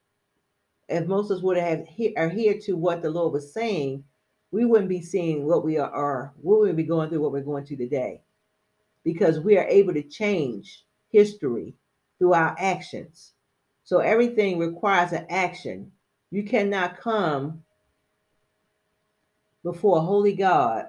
if 0.88 1.06
most 1.06 1.30
of 1.30 1.38
us 1.38 1.42
would 1.42 1.56
have 1.56 1.86
adhered 2.16 2.60
to 2.62 2.76
what 2.76 3.02
the 3.02 3.10
Lord 3.10 3.32
was 3.32 3.52
saying, 3.52 4.04
we 4.50 4.64
wouldn't 4.64 4.88
be 4.88 5.02
seeing 5.02 5.46
what 5.46 5.64
we 5.64 5.78
are, 5.78 6.32
we 6.42 6.56
wouldn't 6.56 6.76
be 6.76 6.82
going 6.82 7.08
through 7.08 7.20
what 7.20 7.32
we're 7.32 7.40
going 7.40 7.64
through 7.64 7.76
today 7.76 8.20
because 9.04 9.38
we 9.38 9.56
are 9.56 9.66
able 9.66 9.94
to 9.94 10.02
change 10.02 10.84
history 11.10 11.74
through 12.18 12.34
our 12.34 12.56
actions. 12.58 13.32
So 13.84 13.98
everything 13.98 14.58
requires 14.58 15.12
an 15.12 15.26
action. 15.30 15.92
You 16.30 16.42
cannot 16.42 16.98
come 16.98 17.62
before 19.62 19.98
a 19.98 20.02
holy 20.02 20.34
God 20.34 20.86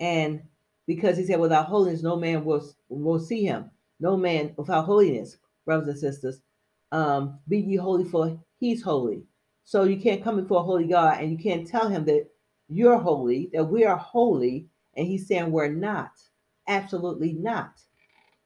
and 0.00 0.42
because 0.86 1.18
he 1.18 1.24
said, 1.24 1.40
without 1.40 1.66
holiness, 1.66 2.02
no 2.02 2.16
man 2.16 2.44
will, 2.44 2.66
will 2.88 3.18
see 3.18 3.44
him. 3.44 3.70
No 4.00 4.16
man 4.16 4.52
without 4.56 4.84
holiness, 4.84 5.36
brothers 5.64 5.88
and 5.88 5.98
sisters, 5.98 6.40
um, 6.92 7.38
be 7.48 7.58
ye 7.58 7.76
holy 7.76 8.04
for 8.04 8.38
he's 8.58 8.82
holy. 8.82 9.24
So 9.64 9.84
you 9.84 10.00
can't 10.00 10.24
come 10.24 10.40
before 10.40 10.60
a 10.60 10.64
holy 10.64 10.86
God 10.86 11.20
and 11.20 11.30
you 11.30 11.38
can't 11.38 11.66
tell 11.66 11.88
him 11.88 12.04
that 12.06 12.28
you're 12.68 12.98
holy, 12.98 13.50
that 13.52 13.64
we 13.64 13.84
are 13.84 13.96
holy, 13.96 14.66
and 14.96 15.06
he's 15.06 15.26
saying 15.26 15.50
we're 15.50 15.68
not. 15.68 16.10
Absolutely 16.68 17.34
not. 17.34 17.80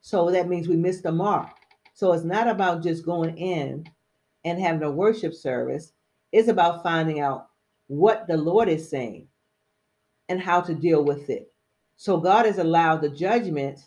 So 0.01 0.31
that 0.31 0.49
means 0.49 0.69
we 0.69 0.77
missed 0.77 1.05
the 1.05 1.13
mark. 1.13 1.51
So 1.95 2.13
it's 2.13 2.25
not 2.25 2.49
about 2.49 2.83
just 2.83 3.05
going 3.05 3.37
in 3.37 3.85
and 4.45 4.61
having 4.61 4.83
a 4.83 4.91
worship 4.91 5.35
service. 5.35 5.93
It's 6.33 6.49
about 6.49 6.83
finding 6.83 7.21
out 7.21 7.49
what 7.87 8.27
the 8.27 8.37
Lord 8.37 8.69
is 8.69 8.89
saying 8.89 9.29
and 10.29 10.41
how 10.41 10.61
to 10.63 10.75
deal 10.75 11.05
with 11.05 11.31
it. 11.31 11.53
So 11.97 12.19
God 12.19 12.47
has 12.47 12.59
allowed 12.59 13.03
the 13.03 13.11
judgment 13.11 13.79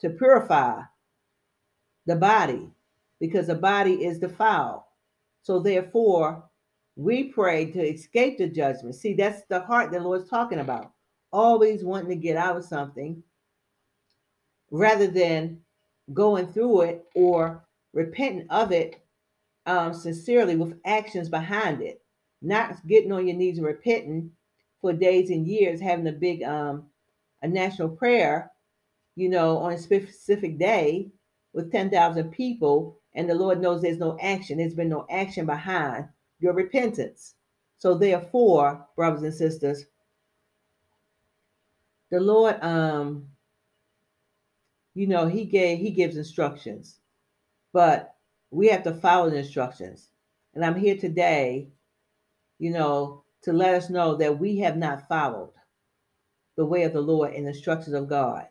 to 0.00 0.10
purify 0.10 0.82
the 2.06 2.16
body 2.16 2.68
because 3.20 3.46
the 3.46 3.54
body 3.54 4.04
is 4.04 4.18
defiled. 4.18 4.82
So 5.42 5.58
therefore, 5.58 6.44
we 6.96 7.24
pray 7.24 7.70
to 7.72 7.80
escape 7.80 8.38
the 8.38 8.48
judgment. 8.48 8.94
See, 8.94 9.14
that's 9.14 9.42
the 9.48 9.60
heart 9.60 9.90
the 9.90 10.00
Lord's 10.00 10.28
talking 10.28 10.60
about. 10.60 10.92
Always 11.32 11.82
wanting 11.82 12.10
to 12.10 12.16
get 12.16 12.36
out 12.36 12.56
of 12.56 12.64
something 12.64 13.22
rather 14.70 15.06
than 15.06 15.60
going 16.12 16.52
through 16.52 16.82
it 16.82 17.04
or 17.14 17.64
repenting 17.92 18.46
of 18.50 18.72
it 18.72 19.04
um, 19.66 19.94
sincerely 19.94 20.56
with 20.56 20.78
actions 20.84 21.28
behind 21.28 21.80
it, 21.80 22.02
not 22.42 22.86
getting 22.86 23.12
on 23.12 23.26
your 23.26 23.36
knees 23.36 23.58
and 23.58 23.66
repenting 23.66 24.30
for 24.80 24.92
days 24.92 25.30
and 25.30 25.46
years, 25.46 25.80
having 25.80 26.06
a 26.06 26.12
big 26.12 26.42
um, 26.42 26.84
a 27.42 27.48
national 27.48 27.88
prayer, 27.88 28.50
you 29.16 29.28
know, 29.28 29.58
on 29.58 29.72
a 29.72 29.78
specific 29.78 30.58
day 30.58 31.10
with 31.54 31.72
10,000 31.72 32.30
people, 32.30 32.98
and 33.14 33.30
the 33.30 33.34
Lord 33.34 33.60
knows 33.60 33.80
there's 33.80 33.98
no 33.98 34.18
action. 34.20 34.58
There's 34.58 34.74
been 34.74 34.88
no 34.88 35.06
action 35.08 35.46
behind 35.46 36.08
your 36.40 36.52
repentance. 36.52 37.36
So 37.78 37.94
therefore, 37.94 38.86
brothers 38.96 39.22
and 39.22 39.32
sisters, 39.32 39.86
the 42.10 42.20
Lord 42.20 42.62
um 42.62 43.28
you 44.94 45.06
know, 45.06 45.26
he 45.26 45.44
gave 45.44 45.78
he 45.78 45.90
gives 45.90 46.16
instructions, 46.16 47.00
but 47.72 48.14
we 48.50 48.68
have 48.68 48.84
to 48.84 48.94
follow 48.94 49.30
the 49.30 49.38
instructions. 49.38 50.10
And 50.54 50.64
I'm 50.64 50.76
here 50.76 50.96
today, 50.96 51.68
you 52.58 52.70
know, 52.70 53.24
to 53.42 53.52
let 53.52 53.74
us 53.74 53.90
know 53.90 54.14
that 54.16 54.38
we 54.38 54.58
have 54.58 54.76
not 54.76 55.08
followed 55.08 55.52
the 56.56 56.64
way 56.64 56.84
of 56.84 56.92
the 56.92 57.00
Lord 57.00 57.34
and 57.34 57.46
the 57.46 57.50
instructions 57.50 57.94
of 57.94 58.08
God. 58.08 58.46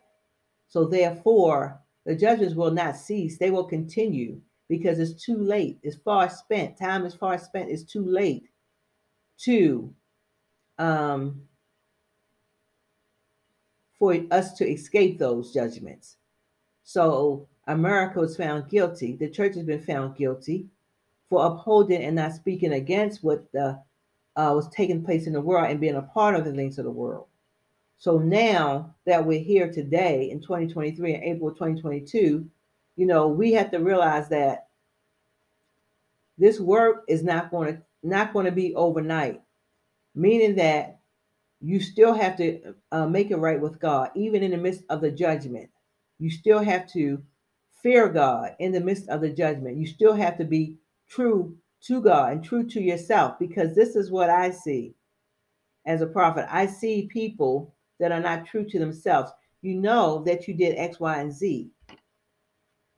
So 0.68 0.84
therefore, 0.84 1.80
the 2.04 2.14
judgments 2.14 2.54
will 2.54 2.70
not 2.70 2.96
cease; 2.96 3.38
they 3.38 3.50
will 3.50 3.64
continue 3.64 4.40
because 4.68 4.98
it's 4.98 5.24
too 5.24 5.36
late. 5.36 5.78
It's 5.82 5.96
far 5.96 6.28
spent. 6.28 6.78
Time 6.78 7.04
is 7.04 7.14
far 7.14 7.38
spent. 7.38 7.70
It's 7.70 7.84
too 7.84 8.04
late 8.04 8.48
to 9.38 9.92
um, 10.78 11.42
for 13.98 14.16
us 14.30 14.52
to 14.54 14.68
escape 14.68 15.18
those 15.18 15.52
judgments. 15.52 16.16
So 16.82 17.48
America 17.66 18.20
was 18.20 18.36
found 18.36 18.68
guilty. 18.68 19.16
The 19.16 19.30
church 19.30 19.54
has 19.54 19.64
been 19.64 19.82
found 19.82 20.16
guilty 20.16 20.66
for 21.28 21.46
upholding 21.46 22.02
and 22.02 22.16
not 22.16 22.32
speaking 22.32 22.74
against 22.74 23.24
what 23.24 23.50
the, 23.52 23.80
uh, 24.36 24.52
was 24.54 24.68
taking 24.68 25.04
place 25.04 25.26
in 25.26 25.32
the 25.32 25.40
world 25.40 25.70
and 25.70 25.80
being 25.80 25.96
a 25.96 26.02
part 26.02 26.34
of 26.34 26.44
the 26.44 26.52
things 26.52 26.78
of 26.78 26.84
the 26.84 26.90
world. 26.90 27.26
So 27.98 28.18
now 28.18 28.94
that 29.06 29.24
we're 29.24 29.42
here 29.42 29.70
today 29.72 30.30
in 30.30 30.40
2023 30.40 31.14
and 31.14 31.24
April 31.24 31.50
2022, 31.50 32.46
you 32.96 33.06
know, 33.06 33.28
we 33.28 33.52
have 33.52 33.70
to 33.70 33.78
realize 33.78 34.28
that 34.28 34.68
this 36.36 36.60
work 36.60 37.04
is 37.08 37.22
not 37.22 37.50
going 37.50 37.74
to 37.76 37.82
not 38.02 38.34
going 38.34 38.44
to 38.44 38.52
be 38.52 38.74
overnight, 38.74 39.40
meaning 40.14 40.56
that 40.56 40.98
you 41.60 41.80
still 41.80 42.12
have 42.12 42.36
to 42.36 42.74
uh, 42.92 43.06
make 43.06 43.30
it 43.30 43.36
right 43.36 43.60
with 43.60 43.80
God, 43.80 44.10
even 44.14 44.42
in 44.42 44.50
the 44.50 44.58
midst 44.58 44.82
of 44.90 45.00
the 45.00 45.10
judgment 45.10 45.70
you 46.18 46.30
still 46.30 46.62
have 46.62 46.86
to 46.92 47.22
fear 47.82 48.08
God 48.08 48.54
in 48.58 48.72
the 48.72 48.80
midst 48.80 49.08
of 49.08 49.20
the 49.20 49.30
judgment. 49.30 49.76
You 49.76 49.86
still 49.86 50.14
have 50.14 50.38
to 50.38 50.44
be 50.44 50.78
true 51.08 51.56
to 51.82 52.00
God 52.00 52.32
and 52.32 52.44
true 52.44 52.66
to 52.68 52.80
yourself 52.80 53.38
because 53.38 53.74
this 53.74 53.94
is 53.94 54.10
what 54.10 54.30
I 54.30 54.50
see 54.50 54.94
as 55.86 56.00
a 56.00 56.06
prophet. 56.06 56.46
I 56.50 56.66
see 56.66 57.08
people 57.12 57.73
that 58.00 58.12
are 58.12 58.20
not 58.20 58.46
true 58.46 58.64
to 58.68 58.78
themselves. 58.78 59.30
You 59.62 59.76
know 59.76 60.22
that 60.24 60.46
you 60.46 60.54
did 60.54 60.76
X, 60.76 61.00
Y, 61.00 61.20
and 61.20 61.32
Z, 61.32 61.70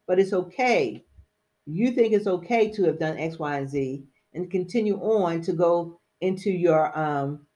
but 0.06 0.18
it's 0.18 0.32
okay. 0.32 1.04
You 1.66 1.90
think 1.92 2.12
it's 2.12 2.26
okay 2.26 2.70
to 2.72 2.85
have 2.85 2.98
done 2.98 3.18
X, 3.18 3.38
Y, 3.38 3.59
and 3.59 3.68
Z 3.68 4.04
and 4.35 4.50
continue 4.50 4.96
on 4.98 5.40
to 5.42 5.52
go 5.52 5.98
into 6.20 6.50
your 6.50 6.96
um, 6.98 7.46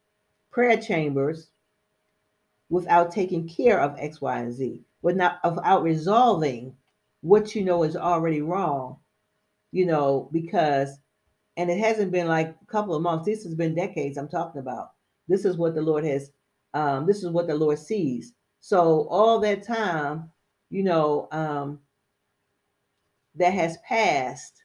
prayer 0.51 0.77
chambers 0.77 1.51
without 2.69 3.13
taking 3.13 3.49
care 3.49 3.81
of 3.81 3.97
X, 3.99 4.21
Y, 4.21 4.39
and 4.39 4.53
Z 4.53 4.83
without 5.03 5.39
without 5.45 5.83
resolving 5.83 6.75
what 7.23 7.55
you 7.55 7.65
know 7.65 7.83
is 7.83 7.97
already 7.97 8.43
wrong, 8.43 8.97
you 9.73 9.87
know, 9.87 10.29
because 10.33 10.99
and 11.57 11.71
it 11.71 11.79
hasn't 11.79 12.13
been 12.13 12.27
like 12.27 12.57
a 12.63 12.67
couple 12.67 12.95
of 12.95 13.03
months. 13.03 13.27
This 13.27 13.45
has 13.45 13.55
been 13.55 13.75
decades 13.75 14.17
I'm 14.17 14.29
talking 14.29 14.61
about. 14.61 14.93
This 15.29 15.45
is 15.45 15.57
what 15.57 15.75
the 15.75 15.83
Lord 15.83 16.05
has 16.05 16.31
um, 16.75 17.07
this 17.07 17.23
is 17.23 17.31
what 17.31 17.47
the 17.47 17.55
Lord 17.55 17.79
sees. 17.79 18.33
So 18.61 19.07
all 19.09 19.41
that 19.41 19.67
time, 19.67 20.31
you 20.71 20.83
know, 20.83 21.29
um, 21.33 21.81
that 23.37 23.55
has 23.55 23.79
passed 23.79 24.65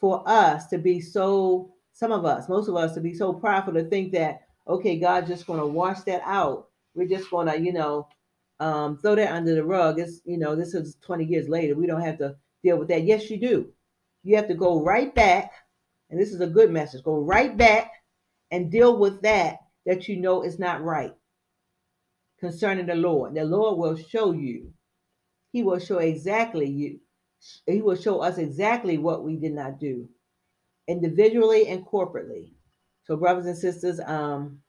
for 0.00 0.22
us 0.26 0.66
to 0.68 0.78
be 0.78 1.00
so, 1.00 1.72
some 1.92 2.12
of 2.12 2.24
us, 2.24 2.48
most 2.48 2.68
of 2.68 2.76
us, 2.76 2.94
to 2.94 3.00
be 3.00 3.14
so 3.14 3.32
prideful 3.32 3.74
to 3.74 3.84
think 3.84 4.12
that, 4.12 4.42
okay, 4.68 4.98
God's 4.98 5.28
just 5.28 5.46
going 5.46 5.60
to 5.60 5.66
wash 5.66 6.00
that 6.02 6.22
out. 6.24 6.68
We're 6.94 7.08
just 7.08 7.30
going 7.30 7.48
to, 7.48 7.58
you 7.60 7.72
know, 7.72 8.08
um, 8.62 8.96
throw 8.98 9.16
that 9.16 9.32
under 9.32 9.54
the 9.54 9.64
rug. 9.64 9.98
It's 9.98 10.20
you 10.24 10.38
know 10.38 10.54
this 10.54 10.72
is 10.72 10.96
20 11.02 11.24
years 11.24 11.48
later. 11.48 11.74
We 11.74 11.86
don't 11.86 12.00
have 12.00 12.18
to 12.18 12.36
deal 12.62 12.78
with 12.78 12.88
that. 12.88 13.04
Yes, 13.04 13.28
you 13.28 13.38
do. 13.38 13.68
You 14.22 14.36
have 14.36 14.46
to 14.48 14.54
go 14.54 14.82
right 14.82 15.12
back, 15.12 15.50
and 16.10 16.20
this 16.20 16.32
is 16.32 16.40
a 16.40 16.46
good 16.46 16.70
message. 16.70 17.02
Go 17.02 17.18
right 17.18 17.56
back 17.56 17.90
and 18.52 18.70
deal 18.70 18.98
with 18.98 19.20
that 19.22 19.58
that 19.84 20.06
you 20.06 20.16
know 20.16 20.42
is 20.42 20.60
not 20.60 20.84
right 20.84 21.12
concerning 22.42 22.86
the 22.86 22.96
Lord. 22.96 23.36
The 23.36 23.44
Lord 23.44 23.78
will 23.78 23.96
show 23.96 24.32
you. 24.32 24.74
He 25.52 25.62
will 25.62 25.78
show 25.78 25.98
exactly 25.98 26.68
you. 26.68 27.00
He 27.66 27.80
will 27.80 27.96
show 27.96 28.20
us 28.20 28.38
exactly 28.38 28.98
what 28.98 29.24
we 29.24 29.36
did 29.36 29.52
not 29.54 29.78
do, 29.80 30.08
individually 30.88 31.68
and 31.68 31.86
corporately. 31.86 32.50
So, 33.04 33.16
brothers 33.16 33.46
and 33.46 33.56
sisters, 33.56 34.00
um, 34.00 34.60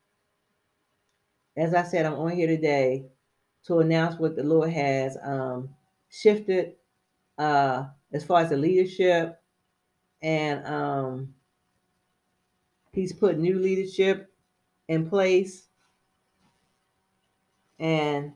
as 1.57 1.73
I 1.73 1.83
said, 1.83 2.05
I'm 2.05 2.13
on 2.15 2.31
here 2.31 2.47
today 2.47 3.07
to 3.67 3.79
announce 3.79 4.19
what 4.19 4.35
the 4.35 4.43
Lord 4.43 4.69
has 4.71 5.17
um, 5.23 5.69
shifted 6.09 6.73
uh, 7.39 7.85
as 8.13 8.23
far 8.23 8.41
as 8.41 8.51
the 8.51 8.57
leadership. 8.57 9.41
And 10.21 10.65
um, 10.67 11.33
He's 12.93 13.13
put 13.13 13.39
new 13.39 13.59
leadership 13.59 14.31
in 14.87 15.09
place. 15.09 15.67
And 17.79 18.33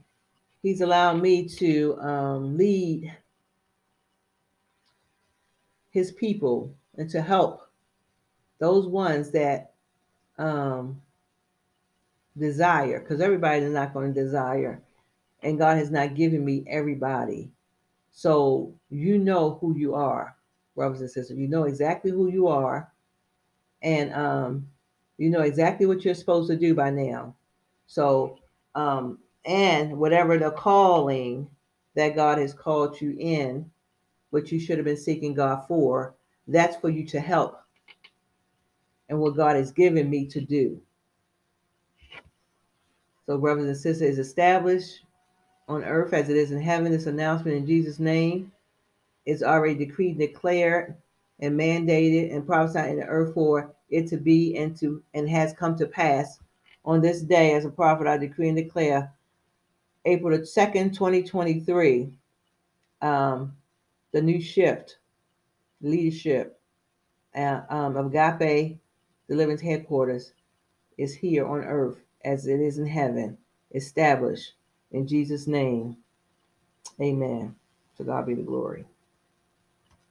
he's 0.61 0.81
allowed 0.81 1.21
me 1.21 1.47
to 1.49 1.97
um, 2.01 2.57
lead 2.57 3.15
his 5.91 6.11
people 6.11 6.75
and 6.97 7.09
to 7.09 7.21
help 7.21 7.61
those 8.59 8.87
ones 8.87 9.31
that 9.31 9.73
um, 10.37 11.01
desire, 12.37 12.99
because 12.99 13.21
everybody 13.21 13.63
is 13.63 13.73
not 13.73 13.93
going 13.93 14.13
to 14.13 14.23
desire, 14.23 14.81
and 15.43 15.57
God 15.57 15.77
has 15.77 15.91
not 15.91 16.15
given 16.15 16.43
me 16.43 16.63
everybody. 16.67 17.51
So 18.11 18.73
you 18.89 19.19
know 19.19 19.57
who 19.61 19.75
you 19.77 19.93
are, 19.93 20.35
brothers 20.75 21.01
and 21.01 21.09
sisters. 21.09 21.37
You 21.37 21.47
know 21.47 21.63
exactly 21.63 22.11
who 22.11 22.29
you 22.29 22.47
are, 22.47 22.91
and 23.81 24.13
um, 24.13 24.67
you 25.17 25.29
know 25.29 25.41
exactly 25.41 25.85
what 25.85 26.03
you're 26.03 26.15
supposed 26.15 26.49
to 26.49 26.57
do 26.57 26.73
by 26.73 26.89
now. 26.89 27.35
So, 27.85 28.39
um, 28.75 29.19
and 29.47 29.97
whatever 29.97 30.37
the 30.37 30.51
calling 30.51 31.49
that 31.95 32.15
God 32.15 32.37
has 32.37 32.53
called 32.53 32.99
you 33.01 33.15
in, 33.17 33.71
what 34.29 34.51
you 34.51 34.59
should 34.59 34.77
have 34.77 34.85
been 34.85 34.97
seeking 34.97 35.33
God 35.33 35.65
for, 35.67 36.13
that's 36.47 36.75
for 36.75 36.89
you 36.89 37.05
to 37.07 37.19
help 37.19 37.59
and 39.09 39.17
what 39.19 39.37
God 39.37 39.55
has 39.55 39.71
given 39.71 40.09
me 40.09 40.25
to 40.27 40.41
do. 40.41 40.79
So, 43.25 43.37
brothers 43.37 43.65
and 43.65 43.77
sisters, 43.77 44.17
is 44.17 44.19
established 44.19 45.01
on 45.67 45.83
earth 45.83 46.13
as 46.13 46.29
it 46.29 46.37
is 46.37 46.51
in 46.51 46.61
heaven. 46.61 46.91
This 46.91 47.07
announcement 47.07 47.57
in 47.57 47.65
Jesus' 47.65 47.99
name 47.99 48.51
is 49.25 49.43
already 49.43 49.75
decreed, 49.75 50.17
declared, 50.17 50.95
and 51.39 51.57
mandated 51.57 52.33
and 52.33 52.45
prophesied 52.45 52.91
in 52.91 52.99
the 52.99 53.05
earth 53.05 53.33
for 53.33 53.73
it 53.89 54.07
to 54.07 54.17
be 54.17 54.57
and 54.57 54.75
to 54.77 55.01
and 55.13 55.29
has 55.29 55.53
come 55.53 55.77
to 55.77 55.85
pass 55.85 56.39
on 56.83 56.99
this 56.99 57.21
day 57.21 57.53
as 57.53 57.63
a 57.63 57.69
prophet 57.69 58.07
I 58.07 58.17
decree 58.17 58.49
and 58.49 58.57
declare 58.57 59.11
April 60.07 60.37
the 60.37 60.43
2nd, 60.43 60.93
2023, 60.93 62.13
um, 63.01 63.53
the 64.13 64.21
new 64.21 64.41
shift, 64.41 64.99
leadership 65.81 66.61
uh, 67.35 67.61
um, 67.69 67.97
of 67.97 68.15
Agape 68.15 68.77
Deliverance 69.27 69.61
Headquarters 69.61 70.31
is 70.97 71.13
here 71.13 71.45
on 71.45 71.59
earth 71.59 71.97
as 72.23 72.47
it 72.47 72.61
is 72.61 72.77
in 72.77 72.87
heaven, 72.87 73.37
established 73.75 74.53
in 74.91 75.05
Jesus' 75.05 75.45
name. 75.45 75.97
Amen. 77.01 77.53
To 77.97 78.05
God 78.05 78.27
be 78.27 78.33
the 78.33 78.43
glory. 78.43 78.85